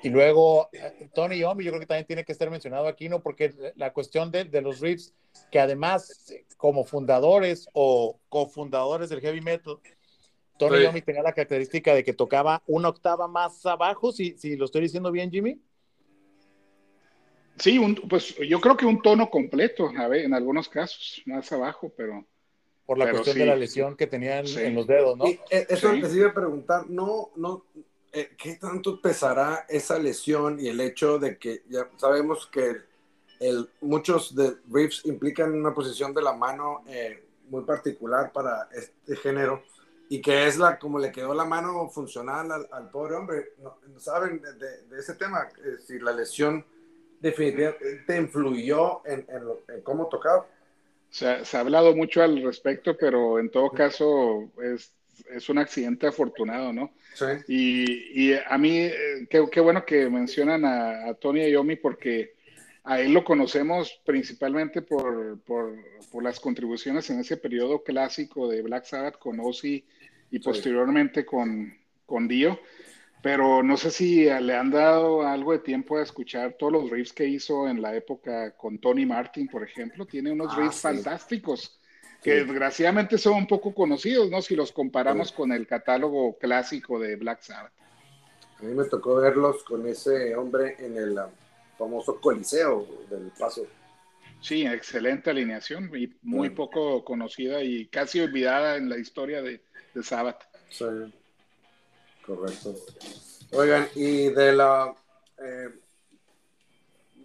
Y 0.03 0.09
luego, 0.09 0.69
Tony 1.13 1.39
Yomi, 1.39 1.63
yo 1.63 1.71
creo 1.71 1.79
que 1.79 1.85
también 1.85 2.07
tiene 2.07 2.25
que 2.25 2.31
estar 2.31 2.49
mencionado 2.49 2.87
aquí, 2.87 3.07
¿no? 3.07 3.21
Porque 3.21 3.53
la 3.75 3.93
cuestión 3.93 4.31
de, 4.31 4.45
de 4.45 4.61
los 4.61 4.79
riffs, 4.79 5.13
que 5.51 5.59
además, 5.59 6.33
como 6.57 6.83
fundadores 6.83 7.69
o 7.73 8.19
cofundadores 8.27 9.09
del 9.09 9.21
heavy 9.21 9.41
metal, 9.41 9.77
Tony 10.57 10.83
Yomi 10.83 11.01
tenía 11.01 11.21
la 11.23 11.33
característica 11.33 11.93
de 11.93 12.03
que 12.03 12.13
tocaba 12.13 12.61
una 12.67 12.89
octava 12.89 13.27
más 13.27 13.65
abajo, 13.65 14.11
si, 14.11 14.37
si 14.37 14.55
lo 14.55 14.65
estoy 14.65 14.81
diciendo 14.81 15.11
bien, 15.11 15.31
Jimmy. 15.31 15.61
Sí, 17.61 17.79
pues 18.09 18.35
yo 18.37 18.59
creo 18.59 18.75
que 18.75 18.85
un 18.85 19.01
tono 19.01 19.29
completo, 19.29 19.91
a 19.95 20.07
ver, 20.07 20.25
en 20.25 20.33
algunos 20.33 20.67
casos, 20.67 21.21
más 21.25 21.51
abajo, 21.51 21.91
pero... 21.95 22.25
Por 22.85 22.97
la 22.97 23.09
cuestión 23.09 23.37
de 23.37 23.45
la 23.45 23.55
lesión 23.55 23.95
que 23.95 24.07
tenía 24.07 24.39
en, 24.39 24.75
los 24.75 24.85
dedos, 24.85 25.15
¿no? 25.17 25.25
Eh, 25.25 25.39
eso 25.69 25.93
les 25.93 26.13
iba 26.13 26.29
a 26.29 26.33
preguntar, 26.33 26.89
no, 26.89 27.29
no, 27.37 27.65
eh, 28.11 28.31
¿qué 28.37 28.55
tanto 28.55 28.99
pesará 28.99 29.65
esa 29.69 29.97
lesión 29.97 30.59
y 30.59 30.67
el 30.67 30.81
hecho 30.81 31.17
de 31.17 31.37
que 31.37 31.63
ya 31.69 31.87
sabemos 31.95 32.47
que 32.47 32.75
el, 33.39 33.69
muchos 33.79 34.35
de 34.35 34.57
riffs 34.69 35.05
implican 35.05 35.53
una 35.53 35.73
posición 35.73 36.13
de 36.13 36.21
la 36.21 36.33
mano 36.33 36.83
eh, 36.87 37.23
muy 37.49 37.63
particular 37.63 38.33
para 38.33 38.67
este 38.73 39.15
género 39.15 39.63
y 40.09 40.19
que 40.19 40.47
es 40.47 40.57
la 40.57 40.77
como 40.77 40.99
le 40.99 41.11
quedó 41.13 41.33
la 41.33 41.45
mano 41.45 41.87
funcional 41.89 42.67
al, 42.69 42.89
pobre 42.89 43.15
hombre? 43.15 43.53
¿No, 43.59 43.77
¿Saben 43.97 44.41
de, 44.41 44.99
ese 44.99 45.13
tema? 45.13 45.47
si 45.87 45.97
la 45.99 46.11
lesión 46.11 46.65
definitivamente 47.21 48.17
influyó 48.17 49.01
en, 49.05 49.25
cómo 49.83 50.07
tocar. 50.07 50.47
Se 51.09 51.27
ha, 51.27 51.45
se 51.45 51.57
ha, 51.57 51.61
hablado 51.61 51.95
mucho 51.95 52.21
al 52.21 52.41
respecto, 52.41 52.97
pero 52.97 53.39
en 53.39 53.49
todo 53.49 53.69
caso 53.69 54.51
es, 54.63 54.93
es 55.29 55.49
un 55.49 55.57
accidente 55.57 56.07
afortunado, 56.07 56.73
¿no? 56.73 56.91
Sí. 57.13 57.25
Y, 57.47 58.31
y 58.31 58.33
a 58.33 58.57
mí, 58.57 58.77
eh, 58.79 59.27
qué, 59.29 59.45
qué, 59.51 59.59
bueno 59.59 59.85
que 59.85 60.09
mencionan 60.09 60.65
a, 60.65 61.09
a 61.09 61.13
Tony 61.15 61.45
Iommi 61.49 61.75
porque 61.75 62.33
a 62.83 62.99
él 62.99 63.13
lo 63.13 63.23
conocemos 63.23 64.01
principalmente 64.05 64.81
por, 64.81 65.39
por, 65.41 65.75
por, 66.11 66.23
las 66.23 66.39
contribuciones 66.39 67.09
en 67.09 67.19
ese 67.19 67.37
periodo 67.37 67.83
clásico 67.83 68.47
de 68.49 68.61
Black 68.61 68.85
Sabbath 68.85 69.19
con 69.19 69.39
Ozzy 69.39 69.85
y 70.31 70.39
posteriormente 70.39 71.25
con, 71.25 71.77
con 72.05 72.27
Dio 72.27 72.59
pero 73.21 73.61
no 73.61 73.77
sé 73.77 73.91
si 73.91 74.25
le 74.25 74.55
han 74.55 74.71
dado 74.71 75.27
algo 75.27 75.51
de 75.51 75.59
tiempo 75.59 75.97
a 75.97 76.01
escuchar 76.01 76.55
todos 76.57 76.73
los 76.73 76.89
riffs 76.89 77.13
que 77.13 77.25
hizo 77.25 77.67
en 77.67 77.81
la 77.81 77.95
época 77.95 78.55
con 78.57 78.79
Tony 78.79 79.05
Martin, 79.05 79.47
por 79.47 79.63
ejemplo. 79.63 80.05
Tiene 80.05 80.31
unos 80.31 80.51
ah, 80.53 80.61
riffs 80.61 80.81
fantásticos 80.81 81.79
que 82.23 82.43
desgraciadamente 82.43 83.17
son 83.17 83.33
un 83.33 83.47
poco 83.47 83.73
conocidos, 83.73 84.29
¿no? 84.29 84.41
Si 84.41 84.55
los 84.55 84.71
comparamos 84.71 85.31
con 85.31 85.51
el 85.51 85.67
catálogo 85.67 86.37
clásico 86.37 86.99
de 86.99 87.15
Black 87.15 87.41
Sabbath. 87.41 87.73
A 88.59 88.63
mí 88.63 88.73
me 88.73 88.85
tocó 88.85 89.15
verlos 89.15 89.63
con 89.63 89.85
ese 89.87 90.35
hombre 90.35 90.75
en 90.79 90.97
el 90.97 91.11
um, 91.11 91.29
famoso 91.77 92.19
Coliseo 92.19 92.87
del 93.09 93.31
Paso. 93.37 93.65
Sí, 94.39 94.65
excelente 94.65 95.29
alineación 95.29 95.91
y 95.95 96.11
muy 96.23 96.49
poco 96.51 97.03
conocida 97.03 97.63
y 97.63 97.87
casi 97.87 98.19
olvidada 98.19 98.77
en 98.77 98.89
la 98.89 98.97
historia 98.97 99.41
de, 99.41 99.63
de 99.93 100.03
Sabbath. 100.03 100.43
Sí. 100.69 100.85
Correcto. 102.35 102.75
Oigan, 103.51 103.89
y 103.95 104.29
de 104.29 104.53
la. 104.53 104.95
Eh, 105.37 105.69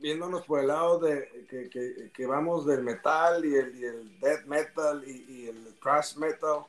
viéndonos 0.01 0.45
por 0.45 0.61
el 0.61 0.67
lado 0.67 0.99
de 0.99 1.47
que, 1.49 2.11
que, 2.13 2.27
vamos 2.27 2.67
del 2.67 2.83
metal 2.83 3.45
y 3.45 3.55
el, 3.55 3.77
y 3.77 3.85
el 3.85 4.21
death 4.21 4.45
metal 4.47 5.05
y, 5.07 5.47
el 5.47 5.75
thrash 5.81 6.17
metal, 6.17 6.65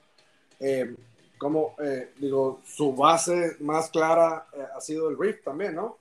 eh, 0.60 0.95
como 1.38 1.76
eh, 1.84 2.12
digo, 2.17 2.62
su 2.65 2.95
base 2.95 3.58
más 3.60 3.89
clara 3.89 4.47
eh, 4.54 4.65
ha 4.76 4.82
sido 4.82 5.10
el 5.10 5.17
riff 5.17 5.43
también, 5.43 5.76
¿no? 5.76 5.97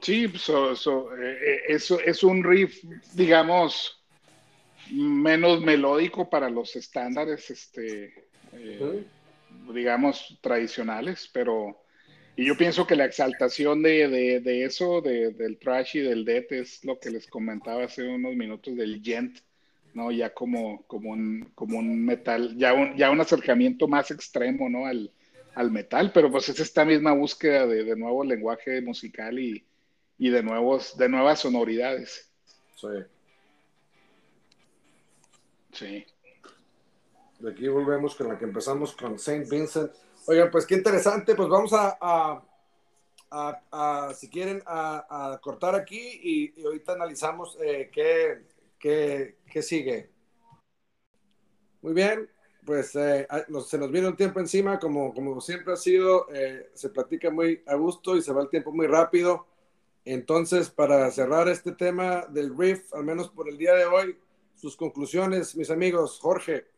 Sí, 0.00 0.28
so, 0.36 0.72
eso 0.72 2.00
es 2.00 2.22
un 2.22 2.44
riff, 2.44 2.84
digamos, 3.14 4.02
menos 4.90 5.62
melódico 5.62 6.28
para 6.28 6.50
los 6.50 6.76
estándares, 6.76 7.50
este, 7.50 8.12
digamos, 9.72 10.38
tradicionales, 10.40 11.30
pero 11.32 11.84
y 12.36 12.46
yo 12.46 12.56
pienso 12.56 12.86
que 12.86 12.96
la 12.96 13.04
exaltación 13.04 13.82
de, 13.82 14.08
de, 14.40 14.64
eso, 14.64 15.00
de, 15.00 15.30
del 15.32 15.56
trash 15.58 15.96
y 15.96 16.00
del 16.00 16.24
death, 16.24 16.50
es 16.50 16.84
lo 16.84 16.98
que 16.98 17.10
les 17.10 17.28
comentaba 17.28 17.84
hace 17.84 18.02
unos 18.02 18.34
minutos 18.34 18.76
del 18.76 19.00
gent, 19.02 19.38
¿no? 19.92 20.10
Ya 20.10 20.34
como, 20.34 20.84
como, 20.88 21.10
un, 21.10 21.52
como 21.54 21.78
un 21.78 22.04
metal, 22.04 22.56
ya 22.56 22.72
un, 22.72 22.96
ya 22.96 23.10
un 23.10 23.20
acercamiento 23.20 23.86
más 23.86 24.10
extremo, 24.10 24.68
¿no? 24.68 24.86
Al, 24.86 25.12
al 25.54 25.70
metal, 25.70 26.10
pero 26.12 26.28
pues 26.28 26.48
es 26.48 26.58
esta 26.58 26.84
misma 26.84 27.12
búsqueda 27.12 27.68
de, 27.68 27.84
de 27.84 27.94
nuevo 27.94 28.24
lenguaje 28.24 28.80
musical 28.80 29.38
y, 29.38 29.64
y, 30.18 30.30
de, 30.30 30.42
nuevos, 30.42 30.96
de 30.96 31.08
nuevas 31.08 31.38
sonoridades. 31.38 32.32
Sí. 32.74 32.88
Sí. 35.72 36.06
De 37.44 37.50
aquí 37.50 37.68
volvemos 37.68 38.14
con 38.14 38.28
la 38.28 38.38
que 38.38 38.46
empezamos 38.46 38.96
con 38.96 39.18
Saint 39.18 39.46
Vincent. 39.46 39.92
Oigan, 40.24 40.50
pues 40.50 40.64
qué 40.64 40.76
interesante, 40.76 41.34
pues 41.34 41.46
vamos 41.46 41.72
a, 41.74 42.42
si 44.14 44.30
quieren, 44.30 44.62
a, 44.64 45.38
cortar 45.42 45.74
aquí 45.74 46.20
y, 46.22 46.64
ahorita 46.64 46.94
analizamos 46.94 47.58
eh, 47.60 47.90
qué, 47.92 48.46
qué, 48.78 49.36
qué, 49.46 49.60
sigue. 49.60 50.10
Muy 51.82 51.92
bien, 51.92 52.30
pues 52.64 52.96
eh, 52.96 53.28
se 53.66 53.76
nos 53.76 53.90
viene 53.90 54.08
un 54.08 54.16
tiempo 54.16 54.40
encima, 54.40 54.78
como, 54.78 55.12
como 55.12 55.38
siempre 55.42 55.74
ha 55.74 55.76
sido, 55.76 56.26
eh, 56.32 56.70
se 56.72 56.88
platica 56.88 57.30
muy 57.30 57.62
a 57.66 57.74
gusto 57.74 58.16
y 58.16 58.22
se 58.22 58.32
va 58.32 58.40
el 58.40 58.48
tiempo 58.48 58.72
muy 58.72 58.86
rápido. 58.86 59.46
Entonces, 60.06 60.70
para 60.70 61.10
cerrar 61.10 61.50
este 61.50 61.72
tema 61.72 62.24
del 62.26 62.56
riff, 62.56 62.94
al 62.94 63.04
menos 63.04 63.28
por 63.28 63.50
el 63.50 63.58
día 63.58 63.74
de 63.74 63.84
hoy, 63.84 64.18
sus 64.54 64.76
conclusiones, 64.76 65.54
mis 65.56 65.70
amigos. 65.70 66.18
Jorge. 66.22 66.72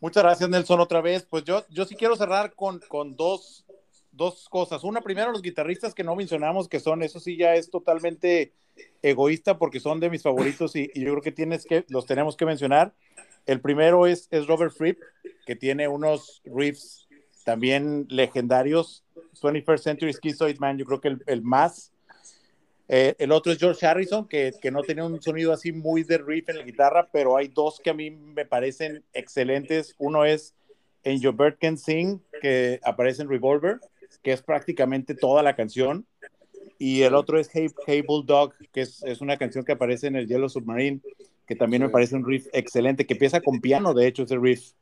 Muchas 0.00 0.22
gracias, 0.22 0.48
Nelson, 0.48 0.80
otra 0.80 1.02
vez. 1.02 1.26
Pues 1.28 1.44
yo, 1.44 1.64
yo 1.68 1.84
sí 1.84 1.94
quiero 1.94 2.16
cerrar 2.16 2.54
con, 2.54 2.80
con 2.88 3.16
dos, 3.16 3.66
dos 4.12 4.48
cosas. 4.48 4.82
Una, 4.82 5.02
primero, 5.02 5.30
los 5.30 5.42
guitarristas 5.42 5.94
que 5.94 6.04
no 6.04 6.16
mencionamos, 6.16 6.68
que 6.68 6.80
son, 6.80 7.02
eso 7.02 7.20
sí 7.20 7.36
ya 7.36 7.54
es 7.54 7.70
totalmente 7.70 8.54
egoísta 9.02 9.58
porque 9.58 9.78
son 9.78 10.00
de 10.00 10.08
mis 10.08 10.22
favoritos 10.22 10.74
y, 10.74 10.90
y 10.94 11.02
yo 11.02 11.10
creo 11.12 11.22
que, 11.22 11.32
tienes 11.32 11.66
que 11.66 11.84
los 11.88 12.06
tenemos 12.06 12.36
que 12.36 12.46
mencionar. 12.46 12.94
El 13.44 13.60
primero 13.60 14.06
es, 14.06 14.26
es 14.30 14.46
Robert 14.46 14.72
Fripp, 14.72 15.00
que 15.44 15.54
tiene 15.54 15.86
unos 15.86 16.40
riffs 16.44 17.06
también 17.44 18.06
legendarios. 18.08 19.04
21st 19.42 19.78
Century 19.78 20.12
Schizoid 20.14 20.58
Man, 20.58 20.78
yo 20.78 20.86
creo 20.86 21.00
que 21.00 21.08
el, 21.08 21.22
el 21.26 21.42
más 21.42 21.89
eh, 22.92 23.14
el 23.18 23.30
otro 23.30 23.52
es 23.52 23.58
George 23.58 23.86
Harrison, 23.86 24.26
que, 24.26 24.52
que, 24.60 24.72
no 24.72 24.82
tenía 24.82 25.04
un 25.04 25.22
sonido 25.22 25.52
así 25.52 25.70
muy 25.70 26.02
de 26.02 26.18
riff 26.18 26.48
en 26.48 26.58
la 26.58 26.64
guitarra, 26.64 27.08
pero 27.12 27.36
hay 27.36 27.46
dos 27.46 27.78
que 27.78 27.90
a 27.90 27.94
mí 27.94 28.10
me 28.10 28.44
parecen 28.44 29.04
excelentes. 29.12 29.94
Uno 29.96 30.24
es 30.24 30.54
en 31.04 31.20
Your 31.20 31.36
Bird 31.36 31.56
Can 31.60 31.78
Sing, 31.78 32.20
que 32.42 32.80
aparece 32.82 33.22
en 33.22 33.28
Revolver, 33.28 33.78
que 34.24 34.32
es 34.32 34.42
prácticamente 34.42 35.14
toda 35.14 35.44
la 35.44 35.54
canción. 35.54 36.04
Y 36.78 37.02
el 37.02 37.14
otro 37.14 37.38
es 37.38 37.48
Hey, 37.52 37.68
hey 37.86 38.02
Bulldog, 38.02 38.54
que 38.72 38.80
es, 38.80 39.04
es, 39.04 39.20
una 39.20 39.36
canción 39.36 39.64
que 39.64 39.70
aparece 39.70 40.08
en 40.08 40.16
el 40.16 40.26
Yellow 40.26 40.48
Submarine, 40.48 41.00
que 41.46 41.54
también 41.54 41.84
me 41.84 41.90
parece 41.90 42.16
un 42.16 42.26
riff 42.26 42.48
excelente, 42.52 43.06
que 43.06 43.14
empieza 43.14 43.40
con 43.40 43.60
piano, 43.60 43.94
de 43.94 44.08
hecho, 44.08 44.24
ese 44.24 44.36
riff. 44.36 44.72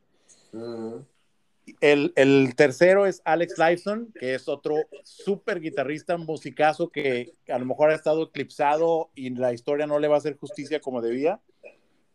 El, 1.80 2.12
el, 2.16 2.54
tercero 2.54 3.06
es 3.06 3.22
Alex 3.24 3.58
Lifeson, 3.58 4.12
que 4.18 4.34
es 4.34 4.48
otro 4.48 4.74
súper 5.02 5.60
guitarrista, 5.60 6.16
musicazo 6.16 6.88
que 6.90 7.32
a 7.48 7.58
lo 7.58 7.64
mejor 7.64 7.90
ha 7.90 7.94
estado 7.94 8.24
eclipsado 8.24 9.10
y 9.14 9.30
la 9.30 9.52
historia 9.52 9.86
no 9.86 9.98
le 9.98 10.08
va 10.08 10.16
a 10.16 10.18
hacer 10.18 10.36
justicia 10.36 10.80
como 10.80 11.00
debía, 11.00 11.40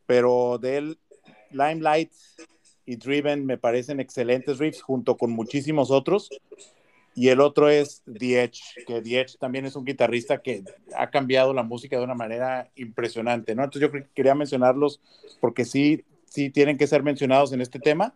pero 0.06 0.58
de 0.60 0.78
él, 0.78 1.00
Limelight 1.52 2.12
y 2.86 2.96
Driven 2.98 3.46
me 3.46 3.58
parecen 3.58 4.00
excelentes 4.00 4.58
riffs 4.58 4.82
junto 4.82 5.18
con 5.18 5.32
muchísimos 5.32 5.92
otros. 5.92 6.30
Y 7.16 7.30
el 7.30 7.42
otro 7.42 7.70
es 7.70 8.02
The 8.06 8.52
que 8.88 9.02
The 9.02 9.26
también 9.40 9.66
es 9.66 9.76
un 9.76 9.86
guitarrista 9.86 10.42
que 10.42 10.64
ha 10.98 11.12
cambiado 11.12 11.54
la 11.54 11.62
música 11.62 11.98
de 11.98 12.04
una 12.04 12.16
manera 12.16 12.72
impresionante, 12.76 13.54
¿no? 13.54 13.64
Entonces 13.64 13.90
yo 13.92 14.06
quería 14.16 14.34
mencionarlos 14.34 15.00
porque 15.40 15.64
sí, 15.64 16.04
sí 16.26 16.50
tienen 16.50 16.78
que 16.78 16.88
ser 16.88 17.04
mencionados 17.04 17.54
en 17.54 17.62
este 17.62 17.80
tema. 17.80 18.16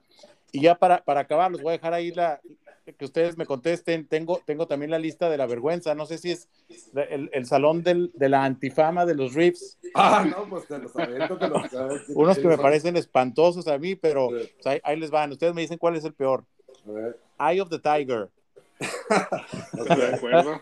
Y 0.52 0.62
ya 0.62 0.76
para, 0.76 1.04
para 1.04 1.22
acabar, 1.22 1.52
los 1.52 1.62
voy 1.62 1.70
a 1.70 1.74
dejar 1.74 1.94
ahí 1.94 2.12
la, 2.12 2.40
que 2.94 3.06
ustedes 3.06 3.38
me 3.38 3.46
contesten. 3.46 4.08
Tengo, 4.08 4.42
tengo 4.46 4.68
también 4.68 4.92
la 4.92 5.00
lista 5.00 5.30
de 5.30 5.38
la 5.38 5.46
vergüenza. 5.46 5.96
No 5.96 6.06
sé 6.06 6.18
si 6.18 6.32
es 6.32 6.48
el, 6.96 7.30
el 7.34 7.46
salón 7.46 7.84
del, 7.84 8.12
de 8.14 8.30
la 8.30 8.44
antifama 8.44 9.06
de 9.06 9.16
los 9.16 9.34
riffs. 9.34 9.78
Ah, 9.94 10.26
no, 10.30 10.48
pues 10.50 10.68
te 10.68 10.78
los 10.80 10.94
te 10.94 11.48
los 11.50 12.10
Unos 12.10 12.40
que 12.40 12.48
me 12.48 12.58
parecen 12.58 12.96
espantosos 12.96 13.68
a 13.68 13.78
mí, 13.78 13.96
pero 13.96 14.30
pues, 14.30 14.82
ahí, 14.84 15.00
les 15.00 15.12
van. 15.12 15.32
Ustedes 15.32 15.54
me 15.54 15.62
dicen 15.62 15.78
cuál 15.78 15.96
es 15.96 16.06
el 16.06 16.14
peor. 16.14 16.46
Eye 17.40 17.62
of 17.62 17.70
the 17.70 17.80
Tiger. 17.80 18.30
de 20.00 20.16
acuerdo. 20.16 20.62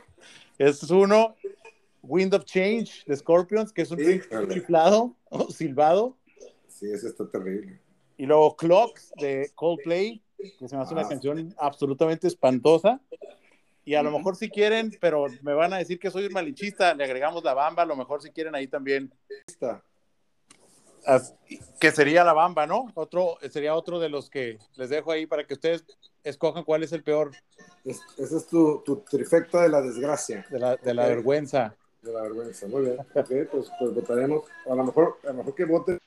es 0.58 0.84
uno. 0.90 1.36
Wind 2.08 2.34
of 2.34 2.46
Change 2.46 3.04
de 3.08 3.16
Scorpions, 3.16 3.72
que 3.72 3.82
es 3.82 3.92
un 3.92 3.98
riff 3.98 4.28
chiflado 4.50 5.16
o 5.30 5.50
silbado. 5.50 6.16
Sí, 6.68 6.92
ese 6.92 7.08
está 7.08 7.28
terrible. 7.28 7.80
Y 8.18 8.26
luego 8.26 8.56
Clocks 8.56 9.12
de 9.18 9.52
Coldplay, 9.56 10.22
que 10.60 10.68
se 10.68 10.76
me 10.76 10.84
hace 10.84 10.94
una 10.94 11.04
ah. 11.04 11.10
canción 11.10 11.54
absolutamente 11.58 12.28
espantosa. 12.28 13.02
Y 13.84 13.94
a 13.94 14.02
lo 14.02 14.12
mejor 14.12 14.36
si 14.36 14.50
quieren, 14.50 14.92
pero 15.00 15.28
me 15.44 15.54
van 15.54 15.72
a 15.74 15.78
decir 15.78 16.00
que 16.00 16.10
soy 16.10 16.26
un 16.26 16.34
malinchista, 16.34 16.96
le 16.96 17.04
agregamos 17.04 17.44
la 17.44 17.54
bamba, 17.54 17.84
a 17.84 17.86
lo 17.86 17.96
mejor 17.96 18.22
si 18.22 18.32
quieren 18.32 18.56
ahí 18.56 18.68
también. 18.68 19.14
Que 21.80 21.92
sería 21.92 22.24
la 22.24 22.34
bamba, 22.34 22.66
¿no? 22.66 22.92
Otro, 22.96 23.38
sería 23.52 23.76
otro 23.76 24.00
de 24.00 24.10
los 24.10 24.32
que 24.32 24.58
les 24.76 24.90
dejo 24.90 25.12
ahí 25.12 25.28
para 25.28 25.46
que 25.46 25.54
ustedes 25.54 25.86
escojan 26.24 26.64
cuál 26.64 26.82
es 26.82 26.94
el 26.94 27.04
peor. 27.04 27.32
ese 27.84 28.38
es 28.38 28.48
tu, 28.48 28.82
tu, 28.84 28.98
trifecta 29.02 29.62
de 29.62 29.70
la 29.70 29.82
desgracia. 29.82 30.48
De 30.50 30.58
la, 30.58 30.76
de 30.78 30.94
la 30.94 31.08
vergüenza. 31.08 31.76
De 32.02 32.12
la 32.12 32.24
vergüenza, 32.24 32.68
muy 32.68 32.82
bien. 32.86 33.00
Ok, 33.00 33.30
pues, 33.52 33.72
pues 33.78 33.94
votaremos. 33.94 34.46
A 34.68 34.74
lo 34.74 34.84
mejor, 34.84 35.20
a 35.24 35.28
lo 35.28 35.34
mejor 35.36 35.54
que 35.54 35.66
voten 35.66 36.00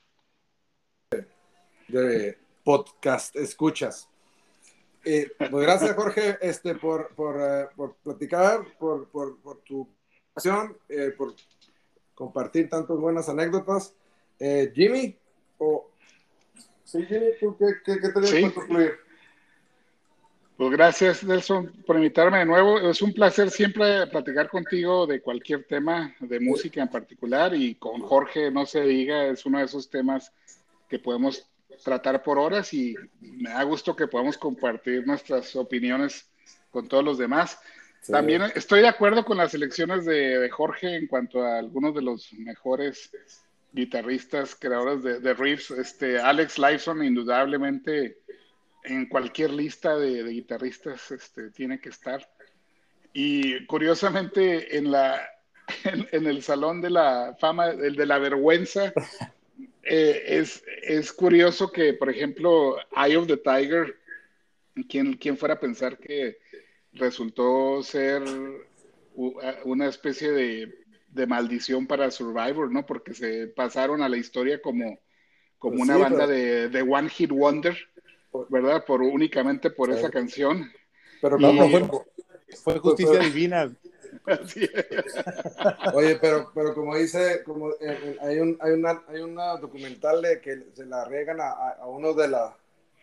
de 1.89 2.37
podcast 2.63 3.35
escuchas. 3.35 4.07
Eh, 5.03 5.31
pues 5.37 5.51
gracias, 5.51 5.95
Jorge, 5.95 6.37
este, 6.41 6.75
por, 6.75 7.13
por, 7.15 7.39
eh, 7.41 7.67
por 7.75 7.95
platicar, 7.95 8.65
por, 8.77 9.07
por, 9.09 9.39
por 9.39 9.61
tu 9.61 9.87
pasión, 10.33 10.77
eh, 10.87 11.13
por 11.17 11.33
compartir 12.13 12.69
tantas 12.69 12.97
buenas 12.97 13.29
anécdotas. 13.29 13.95
Eh, 14.39 14.71
Jimmy, 14.75 15.17
o... 15.57 15.89
sí, 16.83 17.05
Jimmy, 17.05 17.27
¿tú 17.39 17.57
qué, 17.57 17.65
qué, 17.83 17.99
qué 17.99 18.09
tenías 18.09 18.31
sí. 18.31 18.51
concluir? 18.51 18.93
Pues 20.59 20.71
gracias, 20.71 21.23
Nelson, 21.23 21.71
por 21.87 21.95
invitarme 21.95 22.39
de 22.39 22.45
nuevo. 22.45 22.79
Es 22.79 23.01
un 23.01 23.13
placer 23.13 23.49
siempre 23.49 24.05
platicar 24.07 24.49
contigo 24.49 25.07
de 25.07 25.21
cualquier 25.21 25.63
tema 25.63 26.13
de 26.19 26.37
música 26.41 26.81
en 26.81 26.89
particular 26.89 27.55
y 27.55 27.75
con 27.75 28.01
Jorge, 28.01 28.51
no 28.51 28.65
se 28.65 28.81
diga, 28.81 29.27
es 29.27 29.45
uno 29.45 29.59
de 29.59 29.63
esos 29.63 29.89
temas 29.89 30.33
que 30.89 30.99
podemos 30.99 31.47
tratar 31.83 32.23
por 32.23 32.37
horas 32.37 32.73
y 32.73 32.95
me 33.21 33.49
da 33.49 33.63
gusto 33.63 33.95
que 33.95 34.07
podamos 34.07 34.37
compartir 34.37 35.05
nuestras 35.05 35.55
opiniones 35.55 36.29
con 36.71 36.87
todos 36.87 37.03
los 37.03 37.17
demás. 37.17 37.59
También 38.07 38.43
estoy 38.55 38.81
de 38.81 38.87
acuerdo 38.87 39.25
con 39.25 39.37
las 39.37 39.53
elecciones 39.53 40.05
de, 40.05 40.49
Jorge 40.49 40.95
en 40.95 41.07
cuanto 41.07 41.43
a 41.43 41.59
algunos 41.59 41.93
de 41.93 42.01
los 42.01 42.31
mejores 42.33 43.11
guitarristas, 43.71 44.55
creadores 44.55 45.03
de, 45.03 45.33
riffs. 45.33 45.71
Este, 45.71 46.19
Alex 46.19 46.57
Lifeson, 46.57 47.03
indudablemente, 47.03 48.19
en 48.83 49.07
cualquier 49.07 49.51
lista 49.51 49.97
de, 49.97 50.23
guitarristas 50.23 51.11
este, 51.11 51.51
tiene 51.51 51.79
que 51.79 51.89
estar. 51.89 52.27
Y 53.13 53.65
curiosamente, 53.65 54.77
en, 54.77 54.91
la, 54.91 55.21
en, 55.83 56.25
el 56.25 56.41
Salón 56.41 56.81
de 56.81 56.89
la 56.89 57.35
Fama, 57.39 57.67
el 57.67 57.95
de 57.95 58.05
la 58.05 58.17
Vergüenza, 58.17 58.93
eh, 59.83 60.23
es, 60.27 60.63
es, 60.83 61.11
curioso 61.13 61.71
que, 61.71 61.93
por 61.93 62.09
ejemplo, 62.09 62.77
Eye 62.95 63.17
of 63.17 63.27
the 63.27 63.37
Tiger, 63.37 63.97
¿quién, 64.87 65.13
quién 65.13 65.37
fuera 65.37 65.55
a 65.55 65.59
pensar 65.59 65.97
que 65.97 66.37
resultó 66.93 67.81
ser 67.83 68.23
una 69.65 69.87
especie 69.87 70.31
de, 70.31 70.73
de, 71.09 71.27
maldición 71.27 71.87
para 71.87 72.11
Survivor, 72.11 72.71
¿no? 72.71 72.85
Porque 72.85 73.13
se 73.13 73.47
pasaron 73.47 74.01
a 74.01 74.09
la 74.09 74.17
historia 74.17 74.61
como, 74.61 74.99
como 75.57 75.77
pues 75.77 75.89
una 75.89 75.97
banda 75.97 76.27
de, 76.27 76.69
de, 76.69 76.81
One 76.81 77.09
Hit 77.09 77.31
Wonder, 77.31 77.77
¿verdad? 78.49 78.85
Por, 78.85 79.01
únicamente 79.01 79.69
por 79.69 79.91
esa 79.91 80.09
canción. 80.09 80.71
Pero 81.21 81.37
no, 81.37 81.53
fue, 81.69 81.87
fue, 82.63 82.79
justicia 82.79 83.19
divina. 83.19 83.71
Oye, 85.93 86.17
pero, 86.21 86.51
pero 86.53 86.73
como 86.73 86.95
dice, 86.95 87.43
como 87.43 87.71
hay, 88.21 88.39
un, 88.39 88.57
hay, 88.61 88.71
una, 88.71 89.03
hay 89.07 89.21
una 89.21 89.57
documental 89.57 90.21
de 90.21 90.39
que 90.39 90.67
se 90.73 90.85
la 90.85 91.05
regan 91.05 91.41
a, 91.41 91.51
a, 91.51 91.87
uno 91.87 92.13
de 92.13 92.27
la, 92.27 92.55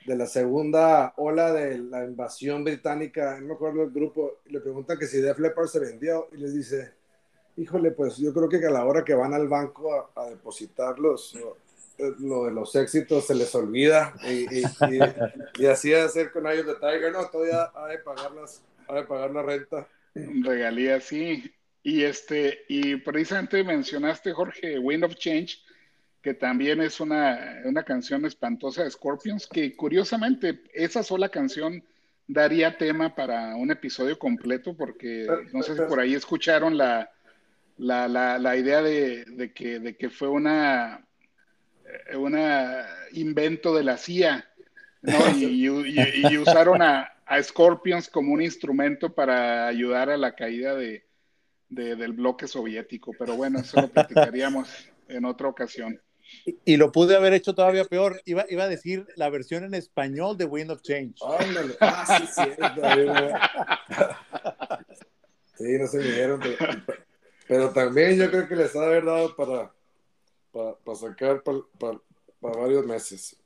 de 0.06 0.16
la 0.16 0.26
segunda 0.26 1.14
ola 1.16 1.52
de 1.52 1.78
la 1.78 2.04
invasión 2.04 2.64
británica, 2.64 3.38
no 3.40 3.48
me 3.48 3.54
acuerdo 3.54 3.82
el 3.82 3.90
grupo, 3.90 4.38
le 4.46 4.60
preguntan 4.60 4.98
que 4.98 5.06
si 5.06 5.20
Def 5.20 5.38
Leppard 5.38 5.66
se 5.68 5.80
vendió 5.80 6.28
y 6.32 6.36
les 6.38 6.54
dice, 6.54 6.92
híjole, 7.56 7.90
pues 7.90 8.16
yo 8.18 8.32
creo 8.32 8.48
que 8.48 8.64
a 8.64 8.70
la 8.70 8.84
hora 8.84 9.04
que 9.04 9.14
van 9.14 9.34
al 9.34 9.48
banco 9.48 10.10
a, 10.14 10.26
depositar 10.26 10.98
los, 10.98 11.36
lo, 12.18 12.44
de 12.44 12.52
los 12.52 12.74
éxitos 12.76 13.26
se 13.26 13.34
les 13.34 13.54
olvida 13.54 14.14
y, 14.24 14.60
y, 14.60 14.64
y, 15.58 15.66
así 15.66 15.90
de 15.90 16.02
hacer 16.02 16.30
con 16.30 16.46
ellos 16.46 16.66
de 16.66 16.74
Tiger, 16.74 17.12
no, 17.12 17.26
todavía 17.26 17.70
hay 17.74 17.96
de 17.96 18.02
pagar, 18.02 18.32
las, 18.32 18.62
hay 18.88 18.96
de 18.96 19.02
pagar 19.04 19.30
la 19.30 19.42
renta. 19.42 19.88
Regalía, 20.42 21.00
sí. 21.00 21.52
Y 21.82 22.02
este, 22.02 22.64
y 22.68 22.96
precisamente 22.96 23.62
mencionaste, 23.62 24.32
Jorge, 24.32 24.78
Wind 24.78 25.04
of 25.04 25.14
Change, 25.14 25.58
que 26.20 26.34
también 26.34 26.80
es 26.80 26.98
una, 27.00 27.60
una 27.64 27.84
canción 27.84 28.24
espantosa 28.26 28.82
de 28.82 28.90
Scorpions, 28.90 29.46
que 29.46 29.76
curiosamente 29.76 30.62
esa 30.74 31.02
sola 31.02 31.28
canción 31.28 31.84
daría 32.26 32.76
tema 32.76 33.14
para 33.14 33.54
un 33.54 33.70
episodio 33.70 34.18
completo, 34.18 34.76
porque 34.76 35.28
no 35.52 35.62
sé 35.62 35.76
si 35.76 35.82
por 35.82 36.00
ahí 36.00 36.14
escucharon 36.14 36.76
la, 36.76 37.10
la, 37.78 38.08
la, 38.08 38.38
la 38.38 38.56
idea 38.56 38.82
de, 38.82 39.24
de, 39.26 39.52
que, 39.52 39.78
de 39.78 39.96
que 39.96 40.10
fue 40.10 40.28
una, 40.28 41.06
una 42.16 42.84
invento 43.12 43.74
de 43.76 43.84
la 43.84 43.96
CIA 43.96 44.44
y, 45.36 45.68
usaron 46.38 46.82
a, 46.82 47.12
Scorpions 47.42 48.08
como 48.08 48.32
un 48.32 48.40
instrumento 48.40 49.12
para 49.12 49.66
ayudar 49.66 50.10
a 50.10 50.16
la 50.16 50.34
caída 50.34 50.74
de, 50.74 51.04
del 51.68 52.12
bloque 52.12 52.46
soviético. 52.46 53.12
Pero 53.18 53.36
bueno, 53.36 53.60
eso 53.60 53.80
lo 53.80 53.88
platicaríamos 53.88 54.68
en 55.08 55.24
otra 55.24 55.48
ocasión. 55.48 56.00
Y, 56.64 56.76
lo 56.76 56.92
pude 56.92 57.16
haber 57.16 57.32
hecho 57.34 57.54
todavía 57.54 57.84
peor. 57.84 58.20
Iba, 58.24 58.44
iba 58.48 58.64
a 58.64 58.68
decir 58.68 59.06
la 59.16 59.30
versión 59.30 59.64
en 59.64 59.74
español 59.74 60.36
de 60.36 60.44
Wind 60.44 60.70
of 60.70 60.82
Change. 60.82 61.16
Ah, 61.80 62.18
sí, 62.20 62.26
sí, 62.26 62.42
no 65.78 65.86
se 65.86 65.98
me 65.98 66.38
Pero, 67.48 67.70
también 67.70 68.16
yo 68.16 68.30
creo 68.30 68.48
que 68.48 68.56
les 68.56 68.74
ha 68.76 68.80
de 68.80 68.86
haber 68.86 69.04
dado 69.04 69.36
para, 69.36 69.72
para, 70.52 70.96
sacar 70.96 71.42
para, 71.42 72.00
varios 72.40 72.84
meses. 72.86 73.36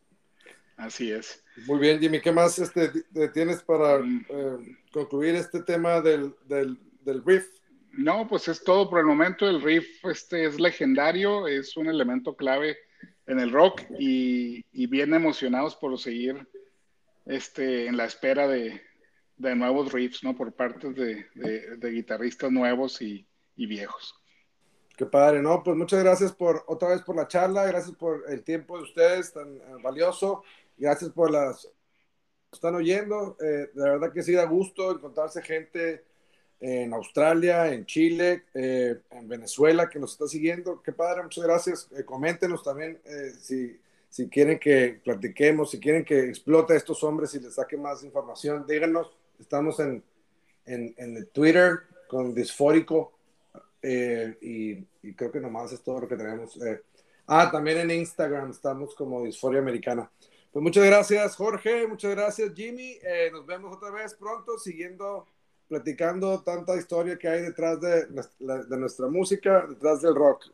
Así 0.81 1.13
es. 1.13 1.45
Muy 1.67 1.79
bien, 1.79 2.01
Jimmy. 2.01 2.21
¿Qué 2.21 2.33
más 2.33 2.59
este, 2.59 2.91
tienes 3.35 3.63
para 3.63 3.99
mm. 3.99 4.27
eh, 4.29 4.77
concluir 4.93 5.35
este 5.35 5.63
tema 5.63 6.01
del, 6.01 6.35
del, 6.47 6.79
del 7.03 7.25
riff? 7.25 7.47
No, 7.93 8.27
pues 8.27 8.49
es 8.49 8.65
todo 8.65 8.89
por 8.89 9.01
el 9.01 9.07
momento. 9.07 9.49
El 9.49 9.61
riff 9.61 10.05
este 10.05 10.47
es 10.47 10.59
legendario, 10.59 11.47
es 11.47 11.77
un 11.77 11.89
elemento 11.89 12.35
clave 12.35 12.79
en 13.27 13.39
el 13.39 13.53
rock 13.53 13.83
y, 13.99 14.65
bien 14.87 15.13
emocionados 15.15 15.77
por 15.77 15.97
seguir 15.99 16.49
este, 17.27 17.87
en 17.87 17.97
la 17.97 18.07
espera 18.07 18.49
de, 18.49 18.81
nuevos 19.37 19.93
riffs, 19.93 20.25
¿no? 20.25 20.35
Por 20.35 20.53
parte 20.53 20.93
de, 20.93 21.91
guitarristas 21.91 22.51
nuevos 22.51 23.03
y, 23.03 23.27
viejos. 23.57 24.15
Qué 24.97 25.05
padre, 25.05 25.43
¿no? 25.43 25.63
Pues 25.63 25.77
muchas 25.77 26.03
gracias 26.03 26.33
por 26.33 26.65
otra 26.67 26.89
vez 26.89 27.03
por 27.03 27.17
la 27.17 27.29
charla, 27.29 27.67
gracias 27.67 27.95
por 27.97 28.25
el 28.29 28.43
tiempo 28.43 28.77
de 28.79 28.85
ustedes 28.85 29.33
tan 29.33 29.57
eh, 29.57 29.63
valioso, 29.83 30.43
gracias 30.81 31.11
por 31.11 31.31
las 31.31 31.71
están 32.53 32.75
oyendo. 32.75 33.37
Eh, 33.41 33.71
la 33.75 33.91
verdad 33.91 34.13
que 34.13 34.23
sí 34.23 34.33
da 34.33 34.45
gusto 34.45 34.91
encontrarse 34.91 35.43
gente 35.43 36.05
en 36.61 36.93
Australia, 36.93 37.73
en 37.73 37.87
Chile, 37.87 38.45
eh, 38.55 39.01
en 39.11 39.29
Venezuela, 39.29 39.89
que 39.89 39.99
nos 39.99 40.13
está 40.13 40.27
siguiendo. 40.27 40.83
Qué 40.83 40.93
padre, 40.93 41.23
muchas 41.23 41.45
gracias. 41.45 41.89
Eh, 41.97 42.05
coméntenos 42.05 42.63
también 42.63 43.01
eh, 43.05 43.33
si, 43.41 43.81
si, 44.11 44.29
quieren 44.29 44.59
que 44.59 45.01
platiquemos, 45.03 45.71
si 45.71 45.81
quieren 45.81 46.05
que 46.05 46.29
explote 46.29 46.75
a 46.75 46.77
estos 46.77 47.03
hombres 47.03 47.35
y 47.35 47.41
les 47.41 47.55
saque 47.55 47.79
más 47.79 48.05
información, 48.05 48.67
díganos. 48.69 49.11
Estamos 49.39 49.81
en, 49.81 50.05
en, 50.67 50.95
en 50.99 51.27
Twitter 51.29 51.81
con 52.09 52.35
Disfórico 52.35 53.13
y, 53.83 54.73
y, 55.03 55.15
creo 55.17 55.33
que 55.33 55.41
nomás 55.41 55.73
es 55.73 55.81
todo 55.83 56.01
lo 56.01 56.09
que 56.09 56.17
tenemos. 56.17 56.59
ah, 57.27 57.49
también 57.51 57.79
en 57.79 57.91
Instagram 57.93 58.51
estamos 58.51 58.95
como 58.95 59.25
Disforia 59.25 59.61
Americana. 59.61 60.11
Pues 60.53 60.63
muchas 60.63 60.85
gracias, 60.85 61.37
Jorge. 61.37 61.87
Muchas 61.87 62.11
gracias, 62.13 62.53
Jimmy. 62.55 62.99
nos 63.33 63.47
vemos 63.47 63.77
otra 63.77 63.91
vez 63.91 64.15
pronto 64.15 64.59
siguiendo 64.59 65.27
platicando 65.69 66.43
tanta 66.43 66.75
historia 66.77 67.17
que 67.17 67.29
hay 67.29 67.43
detrás 67.43 67.81
de, 67.81 68.07
de 68.07 68.77
nuestra 68.77 69.07
música, 69.07 69.65
detrás 69.69 70.03
del 70.03 70.17
rock. 70.17 70.47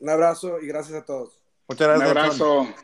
Un 0.00 0.08
abrazo 0.08 0.58
y 0.58 0.66
gracias 0.66 1.02
a 1.02 1.04
todos. 1.04 1.38
Muchas 1.68 1.88
gracias. 1.88 2.10
Un 2.10 2.18
abrazo. 2.18 2.74